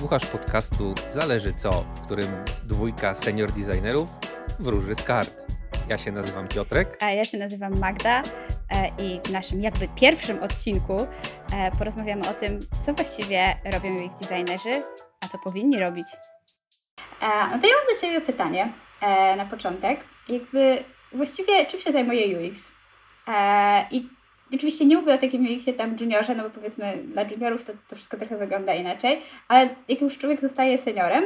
[0.00, 2.26] Słuchasz podcastu Zależy co, w którym
[2.64, 4.08] dwójka senior designerów
[4.58, 5.46] wróży z kart.
[5.88, 6.98] Ja się nazywam Piotrek.
[7.00, 8.22] A ja się nazywam Magda
[8.70, 11.06] e, i w naszym jakby pierwszym odcinku
[11.52, 14.82] e, porozmawiamy o tym, co właściwie robią UX designerzy,
[15.24, 16.06] a co powinni robić.
[17.20, 18.72] E, no to ja mam do Ciebie pytanie
[19.36, 20.00] na początek.
[20.28, 22.72] Jakby właściwie czym się zajmuje UX?
[23.90, 24.08] I
[24.54, 27.96] Oczywiście nie mówię o takim UX-ie tam juniorze, no bo powiedzmy dla juniorów to, to
[27.96, 31.24] wszystko trochę wygląda inaczej, ale jak już człowiek zostaje seniorem,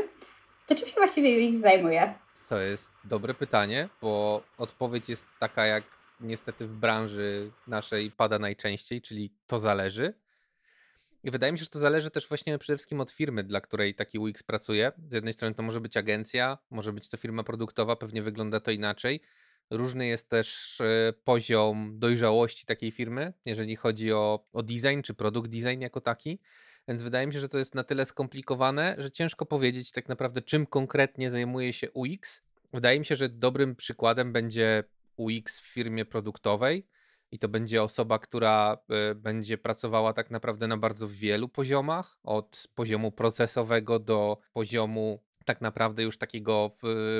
[0.66, 2.14] to czym się właściwie UX zajmuje?
[2.48, 5.84] To jest dobre pytanie, bo odpowiedź jest taka, jak
[6.20, 10.14] niestety w branży naszej pada najczęściej, czyli to zależy.
[11.24, 13.94] I wydaje mi się, że to zależy też właśnie przede wszystkim od firmy, dla której
[13.94, 14.92] taki UX pracuje.
[15.08, 18.70] Z jednej strony to może być agencja, może być to firma produktowa, pewnie wygląda to
[18.70, 19.20] inaczej.
[19.70, 25.50] Różny jest też e, poziom dojrzałości takiej firmy, jeżeli chodzi o, o design czy produkt
[25.50, 26.38] design jako taki.
[26.88, 30.42] Więc wydaje mi się, że to jest na tyle skomplikowane, że ciężko powiedzieć tak naprawdę,
[30.42, 32.42] czym konkretnie zajmuje się UX.
[32.72, 34.84] Wydaje mi się, że dobrym przykładem będzie
[35.16, 36.86] UX w firmie produktowej
[37.32, 42.68] i to będzie osoba, która e, będzie pracowała tak naprawdę na bardzo wielu poziomach, od
[42.74, 46.70] poziomu procesowego do poziomu tak naprawdę już takiego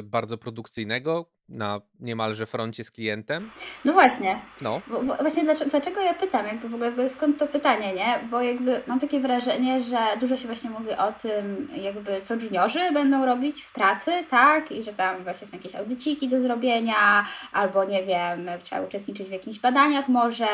[0.02, 3.50] bardzo produkcyjnego, na niemalże froncie z klientem.
[3.84, 4.38] No właśnie.
[4.60, 4.80] No.
[4.86, 8.28] Bo, właśnie dlaczego, dlaczego ja pytam, jakby w ogóle skąd to pytanie, nie?
[8.30, 12.92] Bo jakby mam takie wrażenie, że dużo się właśnie mówi o tym, jakby co juniorzy
[12.92, 14.72] będą robić w pracy, tak?
[14.72, 19.32] I że tam właśnie są jakieś audyciki do zrobienia, albo nie wiem, trzeba uczestniczyć w
[19.32, 20.48] jakichś badaniach może,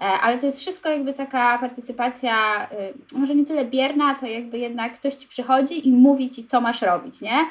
[0.00, 2.66] e, ale to jest wszystko jakby taka partycypacja,
[3.12, 6.60] y, może nie tyle bierna, co jakby jednak ktoś Ci przychodzi i mówi Ci, co
[6.60, 7.46] masz robić, nie?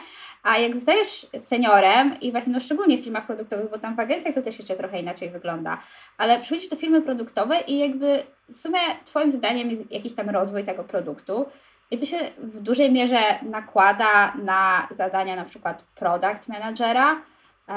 [0.46, 4.36] A jak zostajesz seniorem i właśnie no szczególnie w firmach produktowych, bo tam w agencjach
[4.36, 5.78] to też jeszcze trochę inaczej wygląda,
[6.18, 10.64] ale przychodzisz do firmy produktowej i jakby w sumie Twoim zadaniem jest jakiś tam rozwój
[10.64, 11.46] tego produktu.
[11.92, 17.22] I to się w dużej mierze nakłada na zadania na przykład product managera
[17.70, 17.74] e,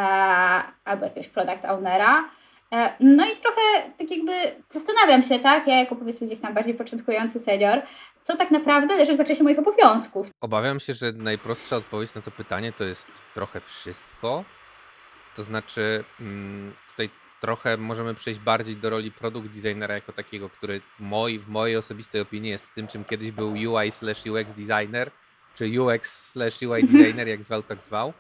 [0.85, 2.25] albo jakiegoś product ownera.
[2.73, 4.33] E, no i trochę tak jakby
[4.71, 7.83] zastanawiam się, tak, ja jako powiedzmy gdzieś tam bardziej początkujący senior,
[8.21, 10.31] co tak naprawdę leży w zakresie moich obowiązków.
[10.41, 14.45] Obawiam się, że najprostsza odpowiedź na to pytanie to jest trochę wszystko.
[15.37, 20.81] To znaczy, mm, tutaj trochę możemy przejść bardziej do roli produkt designera jako takiego, który
[20.99, 25.11] moi, w mojej osobistej opinii jest tym, czym kiedyś był UI slash UX designer,
[25.55, 28.13] czy UX slash UI designer, jak zwał, tak zwał.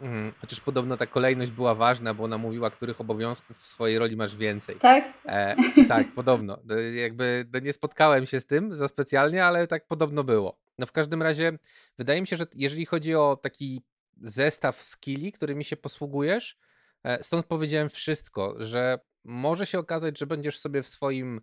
[0.00, 0.32] Mhm.
[0.40, 4.36] Chociaż podobno ta kolejność była ważna, bo ona mówiła, których obowiązków w swojej roli masz
[4.36, 4.76] więcej.
[4.76, 5.04] Tak?
[5.26, 5.56] E,
[5.88, 6.58] tak, podobno.
[6.94, 10.58] Jakby nie spotkałem się z tym za specjalnie, ale tak podobno było.
[10.78, 11.58] No w każdym razie
[11.98, 13.82] wydaje mi się, że jeżeli chodzi o taki
[14.22, 16.58] zestaw skilli, którymi się posługujesz,
[17.04, 21.40] e, stąd powiedziałem wszystko, że może się okazać, że będziesz sobie w swoim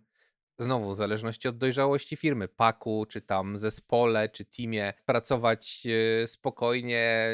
[0.62, 5.86] znowu w zależności od dojrzałości firmy, paku, czy tam zespole, czy teamie, pracować
[6.22, 7.28] e, spokojnie,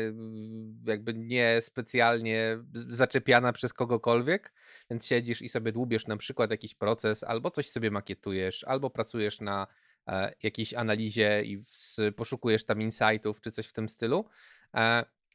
[0.84, 4.53] jakby nie specjalnie zaczepiana przez kogokolwiek,
[4.91, 9.41] więc siedzisz i sobie dłubiesz na przykład jakiś proces, albo coś sobie makietujesz, albo pracujesz
[9.41, 9.67] na
[10.06, 11.61] e, jakiejś analizie i
[12.17, 14.25] poszukujesz tam insightów, czy coś w tym stylu.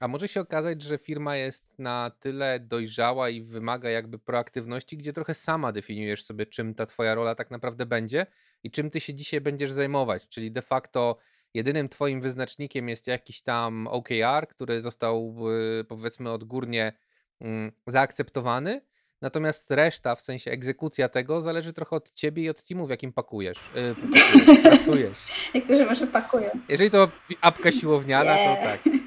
[0.02, 4.98] E, a może się okazać, że firma jest na tyle dojrzała i wymaga jakby proaktywności,
[4.98, 8.26] gdzie trochę sama definiujesz sobie, czym ta twoja rola tak naprawdę będzie
[8.64, 10.28] i czym ty się dzisiaj będziesz zajmować.
[10.28, 11.18] Czyli de facto
[11.53, 15.36] jedynym twoim wyznacznikiem jest jakiś tam OKR, który został
[15.80, 16.94] y, powiedzmy odgórnie
[17.42, 18.82] mm, zaakceptowany.
[19.22, 23.14] Natomiast reszta, w sensie egzekucja tego, zależy trochę od ciebie i od teamu, w jakim
[23.14, 25.20] pakujesz, yy, pracujesz.
[25.56, 26.50] Niektórzy może pakują.
[26.70, 27.12] Jeżeli to
[27.42, 28.59] apka siłowniana, yeah.
[28.59, 29.03] to tak.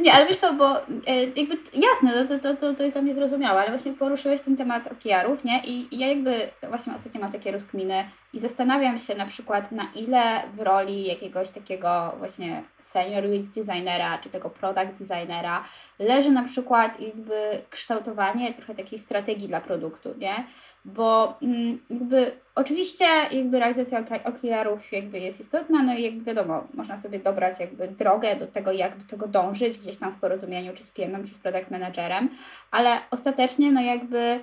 [0.00, 3.02] Nie, ale wiesz co, bo e, jakby jasne, no to, to, to, to jest dla
[3.02, 5.64] mnie zrozumiałe, ale właśnie poruszyłeś ten temat OKR-ów, nie?
[5.64, 9.84] I, I ja jakby właśnie ostatnio mam takie rozkminy i zastanawiam się na przykład na
[9.94, 15.64] ile w roli jakiegoś takiego właśnie senior UX designera czy tego product designera
[15.98, 17.34] leży na przykład jakby
[17.70, 20.44] kształtowanie trochę takiej strategii dla produktu, nie?
[20.84, 26.98] Bo mm, jakby oczywiście jakby realizacja OKR-ów jakby jest istotna, no i jakby wiadomo, można
[26.98, 30.84] sobie dobrać jakby drogę do tego, jak do tego dążyć gdzieś tam w porozumieniu czy
[30.84, 32.28] z PM, czy z product managerem,
[32.70, 34.40] ale ostatecznie no jakby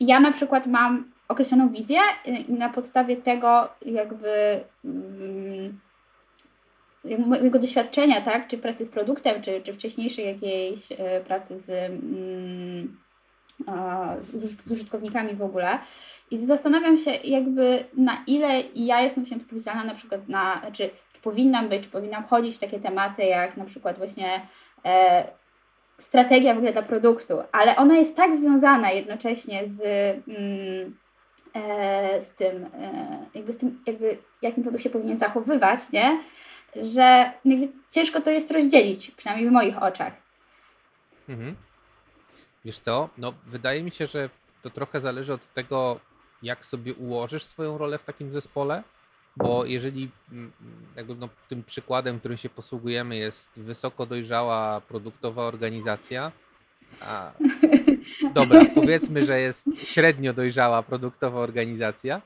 [0.00, 5.78] ja na przykład mam określoną wizję i na podstawie tego jakby mm,
[7.18, 12.96] mojego doświadczenia, tak, czy pracy z produktem, czy, czy wcześniejszej jakiejś e, pracy z, mm,
[14.22, 15.78] z użytkownikami w ogóle.
[16.30, 21.20] I zastanawiam się jakby na ile ja jestem się odpowiedzialna na przykład na, czy, czy
[21.22, 24.40] powinnam być, czy powinnam wchodzić w takie tematy jak na przykład właśnie
[24.84, 25.24] e,
[25.98, 29.82] strategia w ogóle dla produktu, ale ona jest tak związana jednocześnie z
[30.28, 30.96] mm,
[31.54, 36.20] E, z tym, e, jakby z tym, jakby jak ten produkt się powinien zachowywać, nie?
[36.76, 37.32] Że
[37.90, 40.12] ciężko to jest rozdzielić, przynajmniej w moich oczach.
[41.28, 41.56] Mhm.
[42.64, 44.30] Wiesz co, no wydaje mi się, że
[44.62, 46.00] to trochę zależy od tego,
[46.42, 48.82] jak sobie ułożysz swoją rolę w takim zespole,
[49.36, 50.52] bo jeżeli mm,
[50.96, 56.32] jakby no, tym przykładem, którym się posługujemy jest wysoko dojrzała produktowa organizacja,
[57.00, 57.32] a,
[58.34, 62.22] dobra, powiedzmy, że jest średnio dojrzała produktowa organizacja,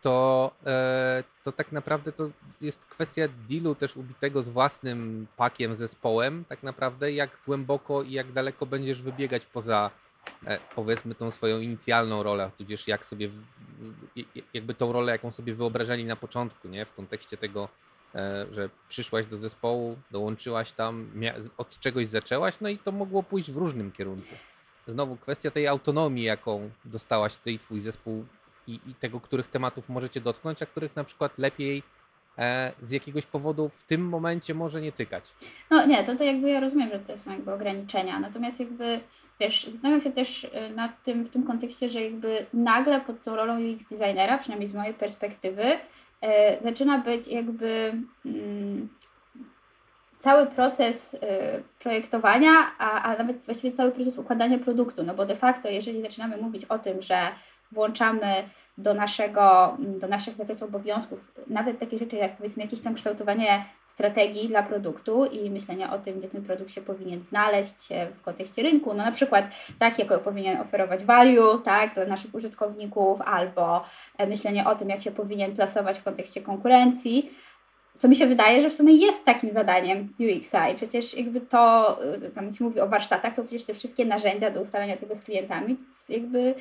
[0.00, 6.44] to, e, to tak naprawdę to jest kwestia dealu też ubitego z własnym pakiem, zespołem,
[6.48, 9.90] tak naprawdę, jak głęboko i jak daleko będziesz wybiegać poza
[10.46, 13.30] e, powiedzmy tą swoją inicjalną rolę, tudzież jak sobie,
[14.54, 16.84] jakby tą rolę, jaką sobie wyobrażali na początku, nie?
[16.84, 17.68] W kontekście tego,
[18.14, 21.10] e, że przyszłaś do zespołu, dołączyłaś tam,
[21.58, 24.34] od czegoś zaczęłaś, no i to mogło pójść w różnym kierunku.
[24.86, 28.26] Znowu kwestia tej autonomii, jaką dostałaś ty i twój zespół
[28.66, 31.82] i, i tego, których tematów możecie dotknąć, a których na przykład lepiej
[32.38, 35.32] e, z jakiegoś powodu w tym momencie może nie tykać.
[35.70, 39.00] No nie, to, to jakby ja rozumiem, że to są jakby ograniczenia, natomiast jakby
[39.40, 43.36] wiesz, zastanawiam się też e, nad tym w tym kontekście, że jakby nagle pod tą
[43.36, 45.64] rolą UX designera, przynajmniej z mojej perspektywy,
[46.20, 47.92] e, zaczyna być jakby
[48.26, 48.88] mm,
[50.18, 51.18] cały proces y,
[51.78, 56.36] projektowania, a, a nawet właściwie cały proces układania produktu, no bo de facto jeżeli zaczynamy
[56.36, 57.18] mówić o tym, że
[57.72, 58.32] włączamy
[58.78, 63.64] do, naszego, do naszych zakresu obowiązków nawet takie rzeczy jak powiedzmy jakieś tam kształtowanie
[63.96, 68.62] strategii dla produktu i myślenie o tym, gdzie ten produkt się powinien znaleźć w kontekście
[68.62, 68.94] rynku.
[68.94, 69.44] No na przykład
[69.78, 73.84] tak, jak powinien oferować value tak, dla naszych użytkowników, albo
[74.18, 77.30] e, myślenie o tym, jak się powinien plasować w kontekście konkurencji.
[77.98, 81.96] Co mi się wydaje, że w sumie jest takim zadaniem UX-a i przecież jakby to,
[82.14, 85.22] e, tam się mówi o warsztatach, to przecież te wszystkie narzędzia do ustalania tego z
[85.22, 85.76] klientami,
[86.08, 86.54] jakby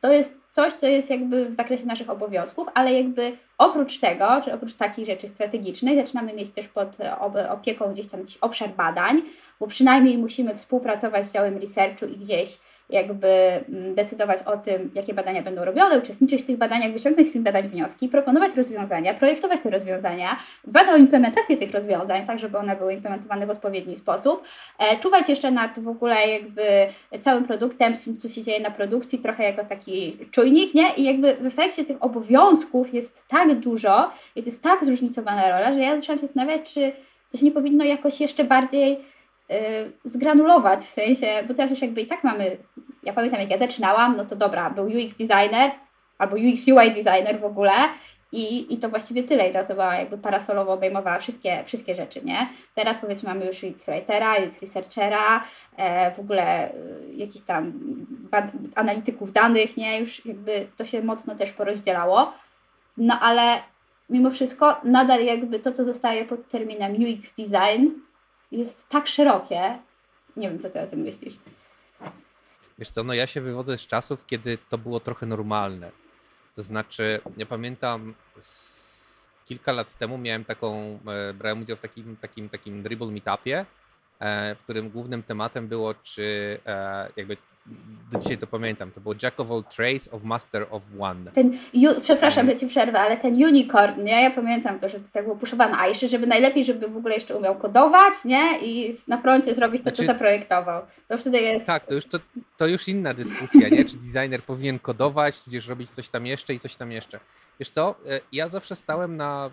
[0.00, 4.52] to jest coś, co jest jakby w zakresie naszych obowiązków, ale jakby oprócz tego, czy
[4.52, 6.88] oprócz takich rzeczy strategicznych, zaczynamy mieć też pod
[7.50, 9.22] opieką gdzieś tam jakiś obszar badań,
[9.60, 12.58] bo przynajmniej musimy współpracować z działem researchu i gdzieś
[12.92, 17.32] jakby mm, decydować o tym, jakie badania będą robione, uczestniczyć w tych badaniach, wyciągnąć z
[17.32, 22.58] tych badań wnioski, proponować rozwiązania, projektować te rozwiązania, dbać o implementację tych rozwiązań, tak żeby
[22.58, 24.42] one były implementowane w odpowiedni sposób,
[24.78, 26.62] e, czuwać jeszcze nad w ogóle jakby
[27.20, 30.94] całym produktem, co się dzieje na produkcji, trochę jako taki czujnik, nie?
[30.96, 35.96] I jakby w efekcie tych obowiązków jest tak dużo jest tak zróżnicowana rola, że ja
[35.96, 36.92] zaczęłam się zastanawiać, czy
[37.32, 38.98] to się nie powinno jakoś jeszcze bardziej
[40.04, 42.56] zgranulować, w sensie, bo teraz już jakby i tak mamy,
[43.02, 45.70] ja pamiętam jak ja zaczynałam, no to dobra, był UX designer
[46.18, 47.72] albo UX UI designer w ogóle
[48.32, 52.48] i, i to właściwie tyle i ta osoba jakby parasolowo obejmowała wszystkie, wszystkie rzeczy, nie?
[52.74, 55.44] Teraz powiedzmy mamy już UX writera, UX researchera,
[55.76, 56.74] e, w ogóle y,
[57.14, 57.72] jakichś tam
[58.74, 60.00] analityków danych, nie?
[60.00, 62.32] Już jakby to się mocno też porozdzielało,
[62.96, 63.58] no ale
[64.10, 67.88] mimo wszystko nadal jakby to, co zostaje pod terminem UX design,
[68.52, 69.78] jest tak szerokie.
[70.36, 71.34] Nie wiem, co ty o tym myślisz.
[72.78, 75.90] Wiesz co, no ja się wywodzę z czasów, kiedy to było trochę normalne.
[76.54, 78.14] To znaczy, ja pamiętam
[79.44, 83.66] kilka lat temu miałem taką, e, brałem udział w takim, takim, takim dribble meetupie,
[84.20, 87.36] e, w którym głównym tematem było, czy e, jakby
[88.10, 91.30] do dzisiaj to pamiętam, to było Jack of all trades of master of one.
[91.30, 94.22] Ten, ju, przepraszam, że ci przerwę, ale ten unicorn, nie?
[94.22, 97.14] Ja pamiętam to, że to tak było puszowane, a jeszcze, żeby najlepiej, żeby w ogóle
[97.14, 98.58] jeszcze umiał kodować, nie?
[98.62, 100.82] I na froncie zrobić to, znaczy, co zaprojektował.
[101.08, 101.66] To wtedy jest...
[101.66, 102.18] Tak, to już, to,
[102.56, 103.84] to już inna dyskusja, nie?
[103.84, 107.20] Czy designer powinien kodować, tudzież robić coś tam jeszcze i coś tam jeszcze.
[107.60, 109.50] Wiesz co, e, ja zawsze stałem na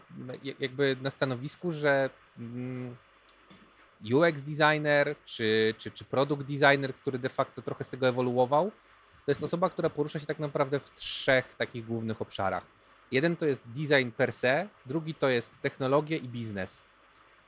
[0.60, 2.10] jakby na stanowisku, że...
[2.40, 2.96] Mm,
[4.14, 8.72] UX designer czy, czy, czy product designer, który de facto trochę z tego ewoluował,
[9.26, 12.64] to jest osoba, która porusza się tak naprawdę w trzech takich głównych obszarach.
[13.12, 16.84] Jeden to jest design per se, drugi to jest technologia i biznes.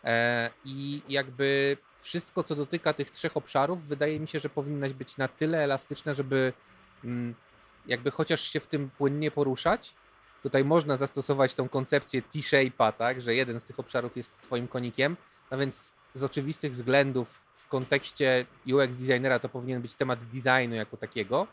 [0.03, 5.17] E, I jakby wszystko, co dotyka tych trzech obszarów, wydaje mi się, że powinnaś być
[5.17, 6.53] na tyle elastyczna, żeby
[7.03, 7.35] mm,
[7.87, 9.95] jakby chociaż się w tym płynnie poruszać.
[10.43, 15.17] Tutaj można zastosować tą koncepcję T-shape'a, tak, że jeden z tych obszarów jest twoim konikiem,
[15.51, 20.97] no więc z oczywistych względów w kontekście UX designera to powinien być temat designu jako
[20.97, 21.47] takiego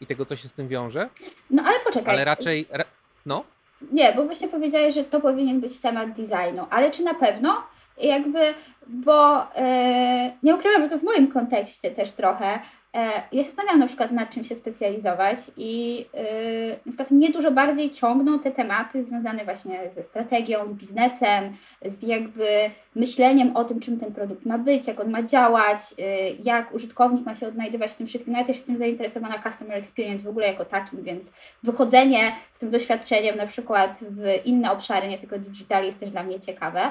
[0.00, 1.08] i tego, co się z tym wiąże.
[1.50, 2.14] No ale poczekaj.
[2.14, 2.84] Ale raczej, ra,
[3.26, 3.44] no.
[3.92, 7.62] Nie, bo właśnie powiedziałeś, że to powinien być temat designu, ale czy na pewno?
[7.98, 8.54] Jakby,
[8.86, 12.60] bo yy, nie ukrywam, że to w moim kontekście też trochę
[12.94, 17.50] ja się zastanawiam na przykład nad czym się specjalizować i yy, na przykład mnie dużo
[17.50, 22.46] bardziej ciągną te tematy związane właśnie ze strategią, z biznesem, z jakby
[22.94, 26.06] myśleniem o tym, czym ten produkt ma być, jak on ma działać, yy,
[26.44, 28.32] jak użytkownik ma się odnajdywać w tym wszystkim.
[28.32, 31.32] No ja też jestem zainteresowana customer experience w ogóle jako takim, więc
[31.62, 36.22] wychodzenie z tym doświadczeniem na przykład w inne obszary, nie tylko digital jest też dla
[36.22, 36.90] mnie ciekawe.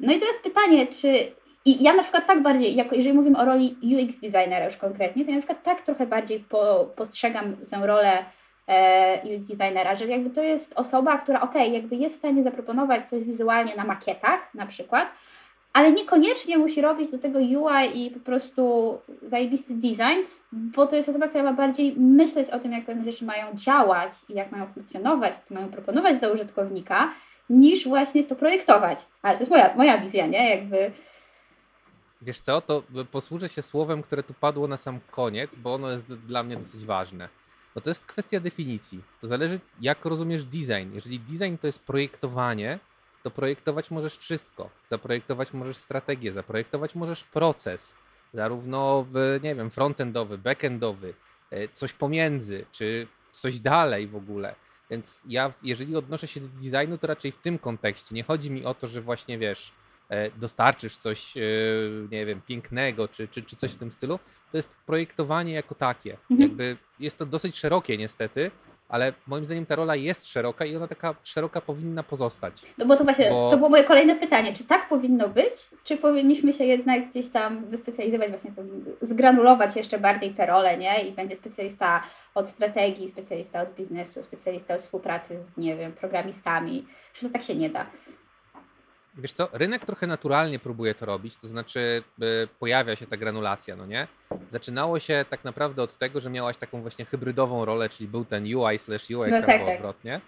[0.00, 1.32] No i teraz pytanie, czy
[1.68, 5.24] i ja na przykład tak bardziej, jako jeżeli mówimy o roli UX designera już konkretnie,
[5.24, 8.24] to ja na przykład tak trochę bardziej po, postrzegam tę rolę
[8.66, 13.08] e, UX designera, że jakby to jest osoba, która ok, jakby jest w stanie zaproponować
[13.08, 15.08] coś wizualnie na makietach na przykład,
[15.72, 20.20] ale niekoniecznie musi robić do tego UI i po prostu zajebisty design,
[20.52, 24.12] bo to jest osoba, która ma bardziej myśleć o tym, jak pewne rzeczy mają działać
[24.28, 27.10] i jak mają funkcjonować, co mają proponować dla użytkownika,
[27.50, 29.06] niż właśnie to projektować.
[29.22, 30.50] Ale to jest moja, moja wizja, nie?
[30.50, 30.90] Jakby
[32.22, 36.06] Wiesz co, to posłużę się słowem, które tu padło na sam koniec, bo ono jest
[36.06, 37.28] dla mnie dosyć ważne.
[37.74, 39.02] Bo to jest kwestia definicji.
[39.20, 40.94] To zależy, jak rozumiesz design.
[40.94, 42.78] Jeżeli design to jest projektowanie,
[43.22, 44.70] to projektować możesz wszystko.
[44.88, 47.94] Zaprojektować możesz strategię, zaprojektować możesz proces,
[48.34, 49.06] zarówno
[49.42, 51.14] nie wiem, frontendowy, backendowy,
[51.50, 54.54] e, coś pomiędzy, czy coś dalej w ogóle.
[54.90, 58.14] Więc ja, jeżeli odnoszę się do designu, to raczej w tym kontekście.
[58.14, 59.72] Nie chodzi mi o to, że właśnie wiesz,
[60.36, 61.40] dostarczysz coś, e,
[62.10, 64.18] nie wiem, pięknego, czy, czy, czy coś w tym stylu,
[64.50, 66.16] to jest projektowanie jako takie.
[66.30, 66.40] Mhm.
[66.40, 68.50] Jakby jest to dosyć szerokie niestety,
[68.88, 72.62] ale moim zdaniem ta rola jest szeroka i ona taka szeroka powinna pozostać.
[72.78, 73.50] No bo to właśnie, bo...
[73.50, 77.64] to było moje kolejne pytanie, czy tak powinno być, czy powinniśmy się jednak gdzieś tam
[77.64, 78.62] wyspecjalizować, właśnie to,
[79.02, 81.08] zgranulować jeszcze bardziej te role, nie?
[81.08, 82.02] I będzie specjalista
[82.34, 87.42] od strategii, specjalista od biznesu, specjalista od współpracy z, nie wiem, programistami, czy to tak
[87.42, 87.86] się nie da?
[89.18, 93.76] Wiesz co, rynek trochę naturalnie próbuje to robić, to znaczy y, pojawia się ta granulacja,
[93.76, 94.06] no nie?
[94.48, 98.54] Zaczynało się tak naprawdę od tego, że miałaś taką właśnie hybrydową rolę, czyli był ten
[98.54, 99.74] UI slash UX no, tak, albo tak.
[99.74, 100.20] odwrotnie.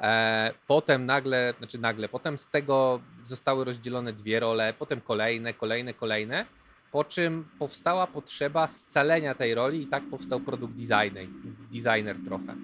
[0.00, 5.94] E, potem nagle, znaczy nagle, potem z tego zostały rozdzielone dwie role, potem kolejne, kolejne,
[5.94, 6.46] kolejne,
[6.92, 11.26] po czym powstała potrzeba scalenia tej roli i tak powstał produkt designer,
[11.72, 12.54] designer trochę.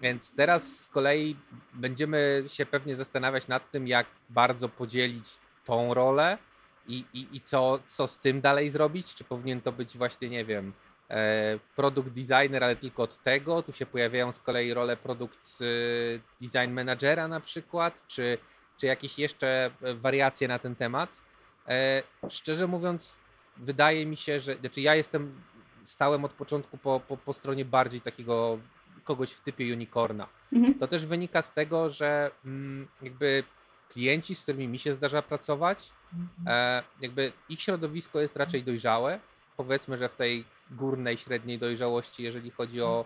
[0.00, 1.36] Więc teraz z kolei
[1.74, 5.24] będziemy się pewnie zastanawiać nad tym, jak bardzo podzielić
[5.64, 6.38] tą rolę
[6.86, 9.14] i, i, i co, co z tym dalej zrobić.
[9.14, 10.72] Czy powinien to być właśnie, nie wiem,
[11.10, 13.62] e, produkt designer, ale tylko od tego.
[13.62, 15.64] Tu się pojawiają z kolei role produkt e,
[16.40, 18.38] design managera na przykład, czy,
[18.76, 21.22] czy jakieś jeszcze wariacje na ten temat.
[21.68, 23.18] E, szczerze mówiąc,
[23.56, 25.42] wydaje mi się, że znaczy ja jestem
[25.84, 28.58] stałem od początku po, po, po stronie bardziej takiego
[29.08, 30.28] kogoś w typie unicorna.
[30.52, 30.74] Mhm.
[30.78, 33.44] To też wynika z tego, że mm, jakby
[33.88, 36.48] klienci, z którymi mi się zdarza pracować, mhm.
[36.48, 39.20] e, jakby ich środowisko jest raczej dojrzałe.
[39.56, 43.04] Powiedzmy, że w tej górnej, średniej dojrzałości, jeżeli chodzi o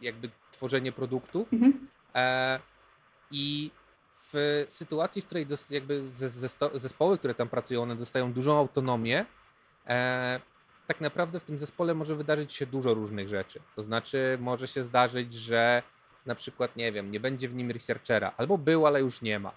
[0.00, 1.52] jakby tworzenie produktów.
[1.52, 1.88] Mhm.
[2.14, 2.60] E,
[3.30, 3.70] I
[4.12, 6.02] w sytuacji, w której jakby
[6.74, 9.26] zespoły, które tam pracują, one dostają dużą autonomię,
[9.86, 10.40] e,
[10.86, 13.60] tak naprawdę w tym zespole może wydarzyć się dużo różnych rzeczy.
[13.76, 15.82] To znaczy, może się zdarzyć, że
[16.26, 19.52] na przykład, nie wiem, nie będzie w nim researchera, albo był, ale już nie ma.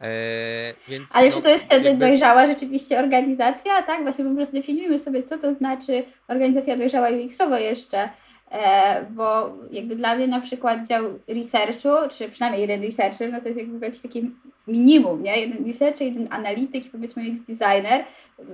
[0.00, 2.06] Eee, więc ale no, czy to jest wtedy jakby...
[2.06, 4.02] dojrzała rzeczywiście organizacja, tak?
[4.02, 8.08] Właśnie po prostu zdefiniujmy sobie, co to znaczy organizacja dojrzała UX-owo jeszcze.
[8.52, 13.48] E, bo jakby dla mnie na przykład dział researchu, czy przynajmniej jeden researcher, no to
[13.48, 14.22] jest jakby jakieś takie
[14.66, 15.40] minimum, nie?
[15.40, 18.04] Jeden researcher, jeden analityk, powiedzmy UX designer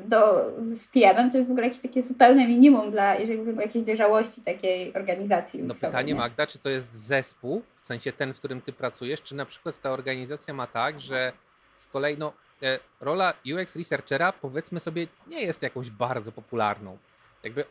[0.04, 3.62] do, z PM-em, to jest w ogóle jakieś takie zupełne minimum dla, jeżeli mówimy o
[3.62, 5.62] jakiejś dojrzałości takiej organizacji.
[5.62, 6.18] No pytanie nie?
[6.18, 9.80] Magda, czy to jest zespół, w sensie ten, w którym ty pracujesz, czy na przykład
[9.80, 11.32] ta organizacja ma tak, że
[11.76, 16.98] z kolei no, e, rola UX researchera powiedzmy sobie nie jest jakąś bardzo popularną
[17.42, 17.64] jakby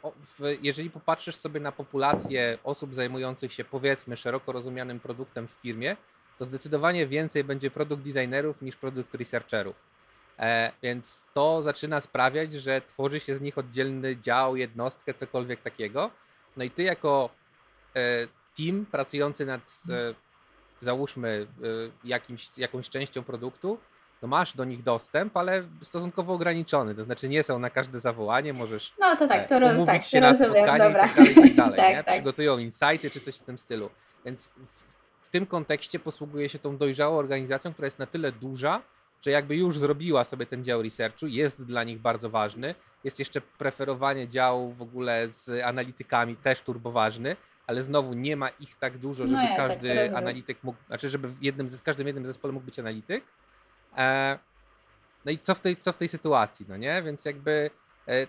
[0.61, 5.97] jeżeli popatrzysz sobie na populację osób zajmujących się powiedzmy szeroko rozumianym produktem w firmie,
[6.37, 9.75] to zdecydowanie więcej będzie produkt designerów niż produkt researcherów.
[10.39, 16.11] E, więc to zaczyna sprawiać, że tworzy się z nich oddzielny dział, jednostkę, cokolwiek takiego.
[16.57, 17.29] No i ty jako
[17.95, 20.13] e, team pracujący nad e,
[20.81, 23.79] załóżmy e, jakimś, jakąś częścią produktu,
[24.21, 28.53] no masz do nich dostęp, ale stosunkowo ograniczony, to znaczy nie są na każde zawołanie,
[28.53, 31.05] możesz no to tak, to umówić tak, się na spotkanie dobra.
[31.05, 32.15] i tak dalej, i tak dalej tak, tak.
[32.15, 33.89] Przygotują insighty czy coś w tym stylu.
[34.25, 38.81] Więc w, w tym kontekście posługuje się tą dojrzałą organizacją, która jest na tyle duża,
[39.21, 42.75] że jakby już zrobiła sobie ten dział researchu, jest dla nich bardzo ważny.
[43.03, 47.35] Jest jeszcze preferowanie działu w ogóle z analitykami, też turboważny,
[47.67, 50.63] ale znowu nie ma ich tak dużo, no żeby no ja, tak, każdy tak, analityk
[50.63, 53.23] mógł, znaczy żeby w jednym, z każdym jednym zespole mógł być analityk.
[53.97, 54.39] E,
[55.25, 57.03] no i co w, tej, co w tej sytuacji, no nie?
[57.03, 57.69] Więc jakby
[58.07, 58.27] e,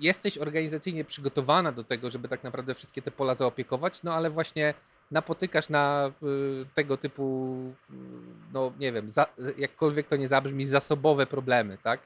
[0.00, 4.74] jesteś organizacyjnie przygotowana do tego, żeby tak naprawdę wszystkie te pola zaopiekować, no ale właśnie
[5.10, 7.54] napotykasz na y, tego typu,
[7.90, 7.94] y,
[8.52, 9.26] no nie wiem, za,
[9.58, 12.00] jakkolwiek to nie zabrzmi, zasobowe problemy, tak?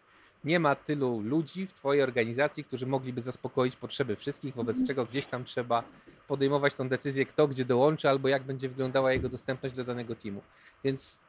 [0.45, 4.87] Nie ma tylu ludzi w Twojej organizacji, którzy mogliby zaspokoić potrzeby wszystkich, wobec mhm.
[4.87, 5.83] czego gdzieś tam trzeba
[6.29, 10.43] podejmować tą decyzję, kto gdzie dołączy, albo jak będzie wyglądała jego dostępność dla danego teamu.
[10.85, 11.21] Więc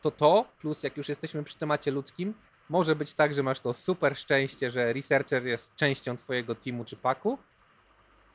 [0.00, 2.34] to to, plus jak już jesteśmy przy temacie ludzkim,
[2.68, 6.96] może być tak, że masz to super szczęście, że researcher jest częścią twojego teamu czy
[6.96, 7.38] paku,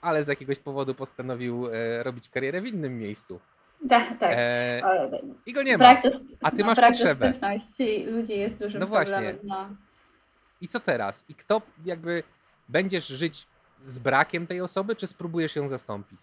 [0.01, 3.39] ale z jakiegoś powodu postanowił e, robić karierę w innym miejscu.
[3.89, 4.31] Tak, tak.
[4.35, 4.81] E,
[5.45, 6.01] I go nie ma.
[6.41, 7.31] A ty no, masz brak potrzebę.
[7.31, 9.13] dostępności ludzi jest dużym no właśnie.
[9.13, 9.39] problemem.
[9.43, 9.69] No.
[10.61, 11.25] I co teraz?
[11.29, 12.23] I kto jakby
[12.69, 13.47] będziesz żyć
[13.81, 16.19] z brakiem tej osoby, czy spróbujesz ją zastąpić?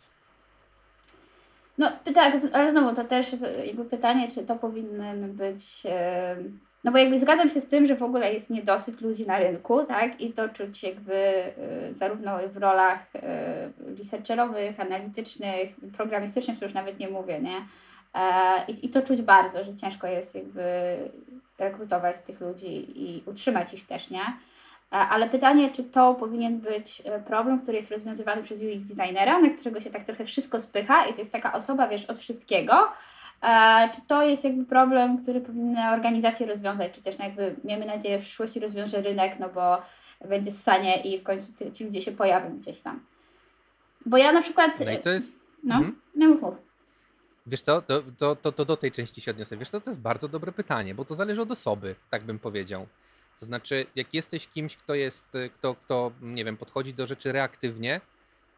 [1.82, 3.26] No tak, ale znowu to też
[3.66, 5.82] jakby pytanie, czy to powinien być.
[6.84, 9.84] No bo jakby zgadzam się z tym, że w ogóle jest niedosyt ludzi na rynku,
[9.84, 10.20] tak?
[10.20, 13.20] I to czuć jakby y, zarówno w rolach y,
[13.98, 17.56] researcherowych, analitycznych, programistycznych, czy już nawet nie mówię, nie?
[18.14, 20.62] E, I to czuć bardzo, że ciężko jest jakby
[21.58, 24.24] rekrutować tych ludzi i utrzymać ich też, nie?
[24.92, 29.40] E, ale pytanie, czy to powinien być e, problem, który jest rozwiązywany przez UX designera,
[29.40, 32.88] na którego się tak trochę wszystko spycha i to jest taka osoba, wiesz, od wszystkiego,
[33.42, 37.86] e, czy to jest jakby problem, który powinny organizacje rozwiązać, czy też no jakby miejmy
[37.86, 39.82] nadzieję w przyszłości rozwiąże rynek, no bo
[40.28, 43.00] będzie stanie i w końcu ci ludzie się pojawią gdzieś tam.
[44.06, 44.70] Bo ja na przykład...
[44.86, 45.38] No i to jest...
[45.64, 45.96] No, mhm.
[46.14, 46.54] no mów, mów.
[47.46, 49.56] Wiesz co, to, to, to, to do tej części się odniosę.
[49.56, 52.86] Wiesz co, to jest bardzo dobre pytanie, bo to zależy od osoby, tak bym powiedział.
[53.38, 58.00] To znaczy, jak jesteś kimś, kto jest, kto, kto nie wiem, podchodzi do rzeczy reaktywnie,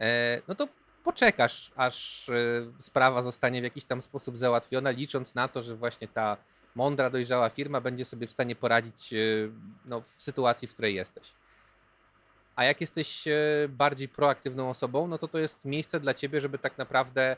[0.00, 0.68] e, no to
[1.04, 2.32] poczekasz, aż e,
[2.80, 6.36] sprawa zostanie w jakiś tam sposób załatwiona, licząc na to, że właśnie ta
[6.74, 9.16] mądra, dojrzała firma będzie sobie w stanie poradzić e,
[9.84, 11.32] no, w sytuacji, w której jesteś.
[12.56, 13.24] A jak jesteś
[13.68, 17.36] bardziej proaktywną osobą, no to to jest miejsce dla ciebie, żeby tak naprawdę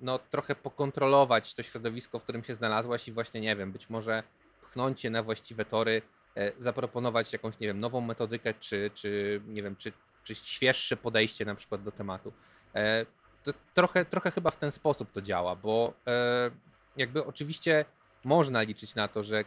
[0.00, 4.22] no, trochę pokontrolować to środowisko, w którym się znalazłaś i właśnie, nie wiem, być może
[4.62, 6.15] pchnąć je na właściwe tory, E,
[6.58, 9.92] zaproponować jakąś, nie wiem, nową metodykę, czy, czy nie wiem, czy,
[10.24, 12.32] czy świeższe podejście na przykład do tematu.
[12.74, 13.06] E,
[13.44, 16.50] to trochę, trochę chyba w ten sposób to działa, bo e,
[16.96, 17.84] jakby oczywiście
[18.24, 19.44] można liczyć na to, że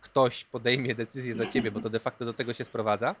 [0.00, 3.14] ktoś podejmie decyzję za ciebie, bo to de facto do tego się sprowadza,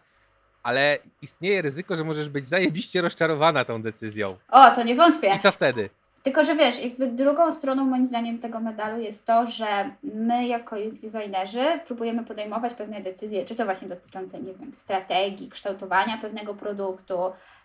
[0.62, 4.36] ale istnieje ryzyko, że możesz być zajebiście rozczarowana tą decyzją.
[4.48, 5.34] O, to nie wątpię.
[5.36, 5.90] I co wtedy?
[6.22, 10.76] Tylko, że wiesz, jakby drugą stroną moim zdaniem tego medalu jest to, że my jako
[10.76, 16.54] UX designerzy próbujemy podejmować pewne decyzje, czy to właśnie dotyczące, nie wiem, strategii, kształtowania pewnego
[16.54, 17.18] produktu.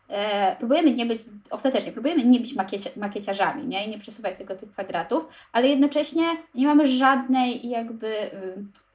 [0.10, 3.86] E, próbujemy nie być, ostatecznie próbujemy nie być makiecie, makieciarzami, nie?
[3.86, 6.24] I nie przesuwać tylko tych kwadratów, ale jednocześnie
[6.56, 8.30] nie mamy żadnej jakby y,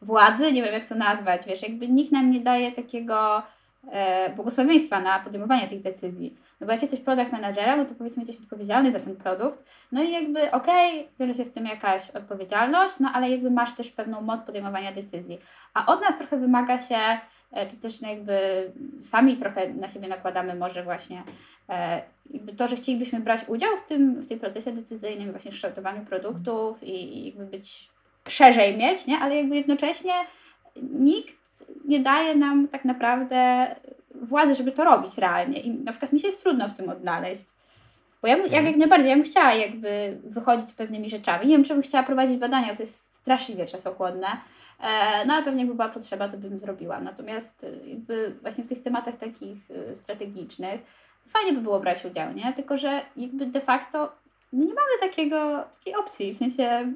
[0.02, 3.42] władzy, nie wiem jak to nazwać, wiesz, jakby nikt nam nie daje takiego
[3.92, 6.36] e, błogosławieństwa na podejmowanie tych decyzji.
[6.60, 7.30] No bo jak jesteś product
[7.76, 11.44] no to powiedzmy jesteś odpowiedzialny za ten produkt, no i jakby okej, okay, bierze się
[11.44, 15.38] z tym jakaś odpowiedzialność, no ale jakby masz też pewną moc podejmowania decyzji.
[15.74, 17.18] A od nas trochę wymaga się,
[17.52, 18.38] e, czy też no jakby
[19.02, 21.22] sami trochę na siebie nakładamy może właśnie
[21.68, 22.02] e,
[22.56, 27.18] to, że chcielibyśmy brać udział w tym, w tym procesie decyzyjnym, właśnie kształtowaniu produktów i,
[27.18, 27.90] i jakby być
[28.28, 29.18] szerzej mieć, nie?
[29.18, 30.12] ale jakby jednocześnie
[30.82, 31.38] nikt
[31.84, 33.66] nie daje nam tak naprawdę
[34.14, 35.60] władzy, żeby to robić realnie.
[35.60, 37.44] I na przykład mi się jest trudno w tym odnaleźć.
[38.22, 38.66] Bo ja, ja mhm.
[38.66, 41.46] jak najbardziej, ja bym chciała jakby wychodzić z pewnymi rzeczami.
[41.46, 44.26] Nie wiem, czy bym chciała prowadzić badania, bo to jest straszliwie czasochłodne.
[44.80, 47.00] E, no ale pewnie jakby była potrzeba, to bym zrobiła.
[47.00, 50.80] Natomiast e, jakby właśnie w tych tematach takich e, strategicznych
[51.28, 52.52] fajnie by było brać udział, nie?
[52.52, 54.12] Tylko, że jakby de facto
[54.52, 56.92] no nie mamy takiego, takiej opcji, w sensie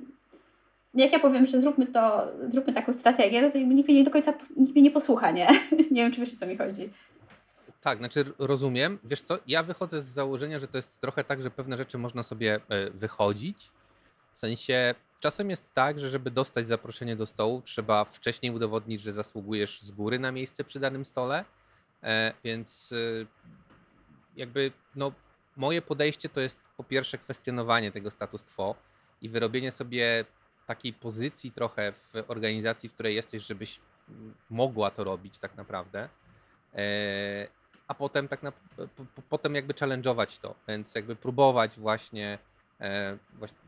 [0.94, 4.10] jak ja powiem, że zróbmy to, zróbmy taką strategię, no to nikt mnie nie do
[4.10, 5.48] końca nikt mnie nie posłucha, nie?
[5.90, 6.90] nie wiem, czy wiesz, o co mi chodzi.
[7.80, 8.98] Tak, znaczy rozumiem.
[9.04, 12.22] Wiesz co, ja wychodzę z założenia, że to jest trochę tak, że pewne rzeczy można
[12.22, 13.70] sobie e, wychodzić.
[14.32, 19.12] W sensie czasem jest tak, że żeby dostać zaproszenie do stołu, trzeba wcześniej udowodnić, że
[19.12, 21.44] zasługujesz z góry na miejsce przy danym stole.
[22.02, 23.26] E, więc e,
[24.36, 25.12] jakby no,
[25.56, 28.74] moje podejście to jest po pierwsze kwestionowanie tego status quo
[29.22, 30.24] i wyrobienie sobie
[30.66, 33.80] takiej pozycji trochę w organizacji, w której jesteś, żebyś
[34.50, 36.08] mogła to robić tak naprawdę.
[36.74, 37.46] E,
[37.88, 38.52] a potem tak na,
[39.28, 42.38] potem jakby challenge'ować to, więc jakby próbować właśnie,
[42.80, 43.58] e, właśnie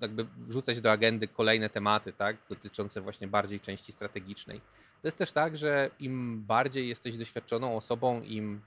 [0.00, 4.60] jakby wrzucać do agendy kolejne tematy, tak, dotyczące właśnie bardziej części strategicznej.
[5.02, 8.60] To jest też tak, że im bardziej jesteś doświadczoną osobą, im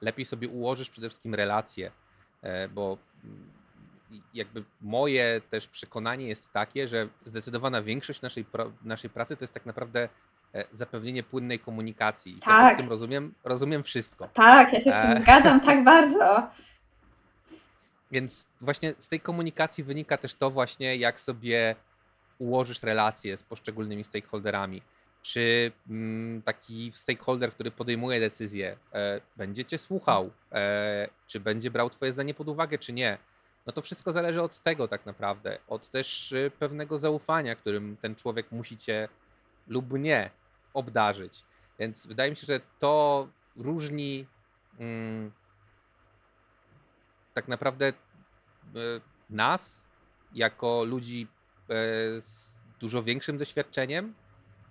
[0.00, 1.90] lepiej sobie ułożysz przede wszystkim relacje,
[2.42, 2.98] e, bo
[4.34, 8.44] jakby moje też przekonanie jest takie, że zdecydowana większość naszej,
[8.84, 10.08] naszej pracy to jest tak naprawdę
[10.54, 12.36] e, zapewnienie płynnej komunikacji.
[12.36, 12.76] I tak.
[12.76, 13.34] tym rozumiem?
[13.44, 14.28] Rozumiem wszystko.
[14.34, 15.20] Tak, ja się z tym e...
[15.20, 16.50] zgadzam tak bardzo.
[18.10, 21.74] Więc właśnie z tej komunikacji wynika też to właśnie, jak sobie
[22.38, 24.82] ułożysz relacje z poszczególnymi stakeholderami.
[25.22, 30.30] Czy mm, taki stakeholder, który podejmuje decyzję, e, będzie cię słuchał,
[31.26, 33.18] czy będzie brał twoje zdanie pod uwagę, czy nie
[33.66, 38.14] no to wszystko zależy od tego tak naprawdę, od też y, pewnego zaufania, którym ten
[38.14, 39.08] człowiek musi cię
[39.68, 40.30] lub nie
[40.74, 41.44] obdarzyć.
[41.78, 44.26] Więc wydaje mi się, że to różni
[44.78, 45.32] mm,
[47.34, 47.92] tak naprawdę y,
[49.30, 49.86] nas
[50.34, 51.26] jako ludzi
[51.68, 54.14] e, z dużo większym doświadczeniem,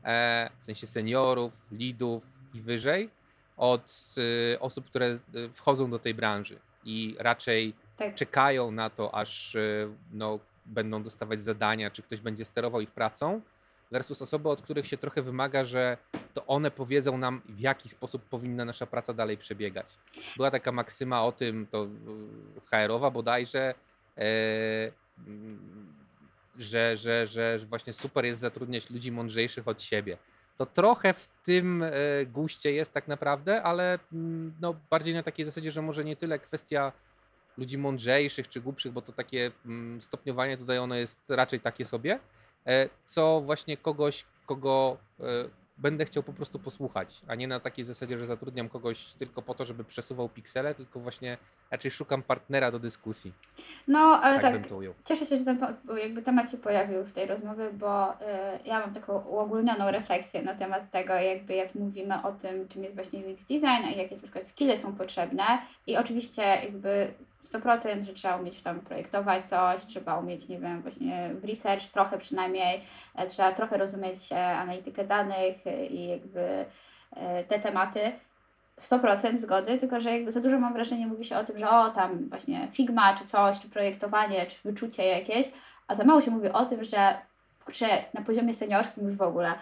[0.03, 3.09] e, w sensie seniorów, lidów i wyżej,
[3.57, 4.15] od
[4.53, 8.15] y, osób, które y, wchodzą do tej branży i raczej tak.
[8.15, 13.41] czekają na to, aż y, no, będą dostawać zadania, czy ktoś będzie sterował ich pracą,
[13.91, 15.97] versus osoby, od których się trochę wymaga, że
[16.33, 19.97] to one powiedzą nam, w jaki sposób powinna nasza praca dalej przebiegać.
[20.35, 21.87] Była taka maksyma o tym, to
[22.65, 23.73] HR-owa bodajże,
[24.17, 24.23] e,
[26.57, 30.17] że, że, że właśnie super jest zatrudniać ludzi mądrzejszych od siebie.
[30.57, 31.91] To trochę w tym e,
[32.25, 36.39] guście jest tak naprawdę, ale mm, no, bardziej na takiej zasadzie, że może nie tyle
[36.39, 36.91] kwestia
[37.57, 42.19] ludzi mądrzejszych czy głupszych, bo to takie mm, stopniowanie tutaj ono jest raczej takie sobie,
[42.67, 45.23] e, co właśnie kogoś, kogo e,
[45.77, 49.53] będę chciał po prostu posłuchać, a nie na takiej zasadzie, że zatrudniam kogoś tylko po
[49.53, 51.37] to, żeby przesuwał piksele, tylko właśnie
[51.71, 53.33] raczej szukam partnera do dyskusji.
[53.87, 54.71] No, ale tak, tak
[55.05, 55.59] cieszę się, że ten
[55.97, 58.15] jakby temat się pojawił w tej rozmowie, bo y,
[58.65, 62.95] ja mam taką uogólnioną refleksję na temat tego, jakby jak mówimy o tym, czym jest
[62.95, 65.43] właśnie UX design, a jakie na przykład skille są potrzebne
[65.87, 67.13] i oczywiście jakby
[67.45, 72.17] 100%, że trzeba umieć tam projektować coś, trzeba umieć, nie wiem, właśnie w research trochę
[72.17, 72.81] przynajmniej,
[73.15, 76.65] e, trzeba trochę rozumieć e, analitykę danych e, i jakby
[77.47, 78.11] te tematy.
[78.81, 81.89] 100% zgody, tylko że jakby za dużo mam wrażenie, mówi się o tym, że o
[81.89, 85.47] tam właśnie Figma czy coś, czy projektowanie, czy wyczucie jakieś,
[85.87, 87.17] a za mało się mówi o tym, że
[87.65, 89.53] kurczę, na poziomie seniorskim już w ogóle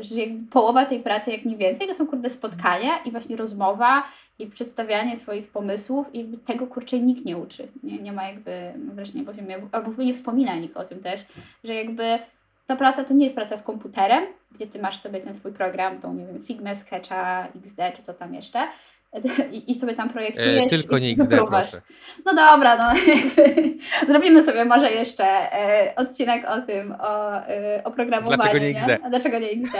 [0.00, 4.02] że połowa tej pracy, jak nie więcej, to są kurde spotkania i właśnie rozmowa
[4.38, 7.68] i przedstawianie swoich pomysłów i tego kurczę nikt nie uczy.
[7.82, 11.20] Nie, nie ma jakby, wrażenie, poziomie, albo w ogóle nie wspomina nikt o tym też,
[11.64, 12.18] że jakby
[12.66, 16.00] ta praca to nie jest praca z komputerem, gdzie ty masz sobie ten swój program,
[16.00, 18.68] tą nie wiem, Figma, Sketcha, XD czy co tam jeszcze,
[19.52, 20.66] i, i sobie tam projektujesz.
[20.66, 21.82] E, tylko nie XD, proszę.
[22.24, 23.00] No dobra, no
[24.12, 28.42] zrobimy sobie może jeszcze e, odcinek o tym, o, e, o programowaniu.
[28.42, 28.88] Dlaczego nie XD?
[28.88, 29.04] Nie?
[29.04, 29.74] A dlaczego nie XD?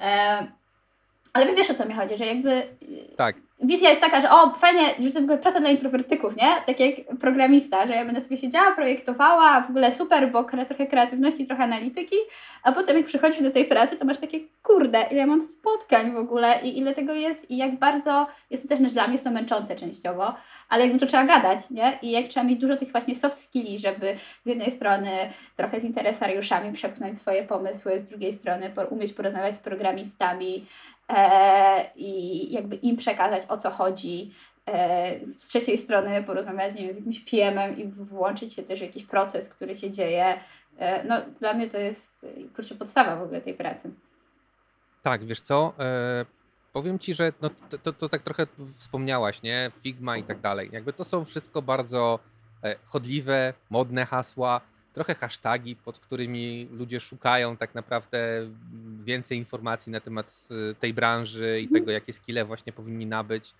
[0.00, 0.46] E,
[1.36, 2.62] ale wiesz o co mi chodzi, że jakby
[3.16, 6.54] tak wizja jest taka, że o, fajnie, że to w ogóle praca dla introwertyków, nie?
[6.66, 11.46] Tak jak programista, że ja będę sobie siedziała, projektowała, w ogóle super, bo trochę kreatywności,
[11.46, 12.16] trochę analityki,
[12.62, 16.12] a potem jak przychodzisz do tej pracy, to masz takie, kurde, ile ja mam spotkań
[16.12, 19.24] w ogóle i ile tego jest i jak bardzo, jest to też dla mnie jest
[19.24, 20.34] to męczące częściowo,
[20.68, 21.98] ale jak dużo trzeba gadać, nie?
[22.02, 25.10] I jak trzeba mieć dużo tych właśnie soft skilli, żeby z jednej strony
[25.56, 30.66] trochę z interesariuszami przepchnąć swoje pomysły, z drugiej strony umieć porozmawiać z programistami,
[31.96, 34.34] i jakby im przekazać o co chodzi,
[34.66, 38.82] e, z trzeciej strony porozmawiać nie wiem, z jakimś PM-em i włączyć się też w
[38.82, 40.40] jakiś proces, który się dzieje.
[40.78, 43.90] E, no, dla mnie to jest kurczę, podstawa w ogóle tej pracy.
[45.02, 45.72] Tak, wiesz co?
[45.78, 46.24] E,
[46.72, 48.46] powiem ci, że no, to, to, to, tak trochę
[48.78, 49.70] wspomniałaś, nie?
[49.80, 50.68] Figma i tak dalej.
[50.72, 52.18] Jakby to są wszystko bardzo
[52.64, 54.60] e, chodliwe, modne hasła
[54.96, 58.18] trochę hashtagi, pod którymi ludzie szukają tak naprawdę
[59.00, 61.80] więcej informacji na temat y, tej branży i mhm.
[61.80, 63.54] tego, jakie skille właśnie powinni nabyć.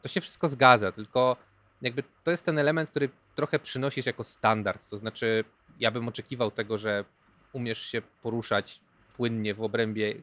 [0.00, 1.36] To się wszystko zgadza, tylko
[1.82, 4.90] jakby to jest ten element, który trochę przynosisz jako standard.
[4.90, 5.44] To znaczy,
[5.80, 7.04] ja bym oczekiwał tego, że
[7.52, 8.80] umiesz się poruszać
[9.16, 10.14] płynnie w obrębie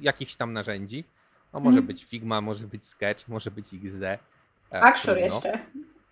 [0.00, 1.04] jakichś tam narzędzi.
[1.52, 1.86] No, może mm.
[1.86, 4.02] być Figma, może być Sketch, może być XD.
[4.02, 4.18] E,
[4.70, 5.28] Axure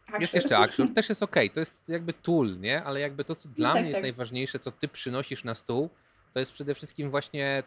[0.08, 0.22] jeszcze.
[0.22, 1.36] Jest jeszcze Axure, też jest ok.
[1.54, 2.84] To jest jakby tool, nie?
[2.84, 4.02] Ale jakby to, co dla tak, mnie jest tak.
[4.02, 5.90] najważniejsze, co ty przynosisz na stół,
[6.32, 7.62] to jest przede wszystkim właśnie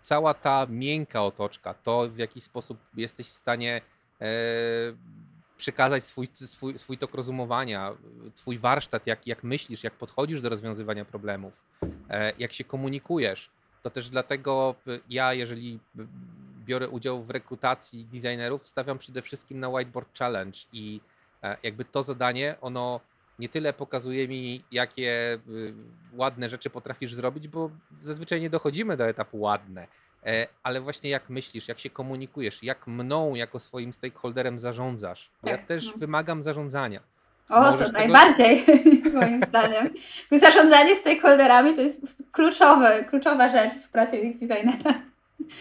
[0.00, 3.80] cała ta miękka otoczka, to w jaki sposób jesteś w stanie
[4.20, 4.26] e,
[5.56, 7.92] przekazać swój, swój, swój tok rozumowania,
[8.34, 11.64] twój warsztat, jak, jak myślisz, jak podchodzisz do rozwiązywania problemów,
[12.10, 13.50] e, jak się komunikujesz.
[13.82, 14.74] To też dlatego
[15.10, 15.80] ja, jeżeli
[16.64, 21.15] biorę udział w rekrutacji designerów, stawiam przede wszystkim na Whiteboard Challenge i E,
[21.62, 23.00] jakby to zadanie, ono
[23.38, 25.74] nie tyle pokazuje mi, jakie y,
[26.12, 29.86] ładne rzeczy potrafisz zrobić, bo zazwyczaj nie dochodzimy do etapu ładne,
[30.26, 35.30] e, ale właśnie jak myślisz, jak się komunikujesz, jak mną jako swoim stakeholderem zarządzasz.
[35.42, 35.92] Ja tak, też no.
[35.98, 37.00] wymagam zarządzania.
[37.48, 37.98] O, Możesz to tego...
[37.98, 38.64] najbardziej,
[39.20, 39.90] moim zdaniem.
[40.32, 45.02] Zarządzanie stakeholderami to jest kluczowe, kluczowa rzecz w pracy UX designera.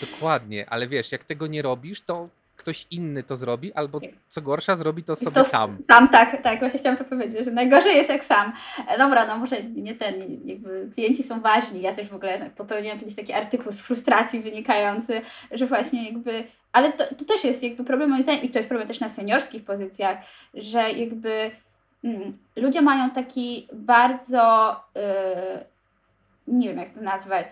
[0.01, 4.75] Dokładnie, ale wiesz, jak tego nie robisz, to ktoś inny to zrobi, albo co gorsza,
[4.75, 5.77] zrobi to sobie to sam.
[5.87, 8.53] Sam, tak, tak, właśnie chciałam to powiedzieć, że najgorzej jest jak sam.
[8.87, 10.15] E, dobra, no może nie ten,
[10.45, 11.81] jakby klienci są ważni.
[11.81, 16.93] Ja też w ogóle popełniłam kiedyś taki artykuł z frustracji wynikający, że właśnie jakby ale
[16.93, 19.65] to, to też jest jakby problem moim zdaniem i to jest problem też na seniorskich
[19.65, 20.17] pozycjach,
[20.53, 21.51] że jakby
[22.03, 24.75] mm, ludzie mają taki bardzo
[26.47, 27.47] nie wiem jak to nazwać,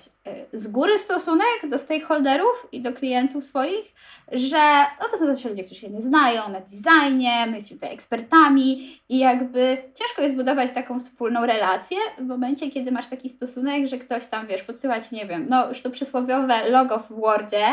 [0.53, 3.93] y, z góry stosunek do stakeholderów i do klientów swoich,
[4.31, 7.93] że no to są zawsze ludzie, którzy się nie znają na designie, my jesteśmy tutaj
[7.93, 13.87] ekspertami i jakby ciężko jest budować taką wspólną relację w momencie, kiedy masz taki stosunek,
[13.87, 17.65] że ktoś tam, wiesz, podsyłać, nie wiem, no już to przysłowiowe logo w Wordzie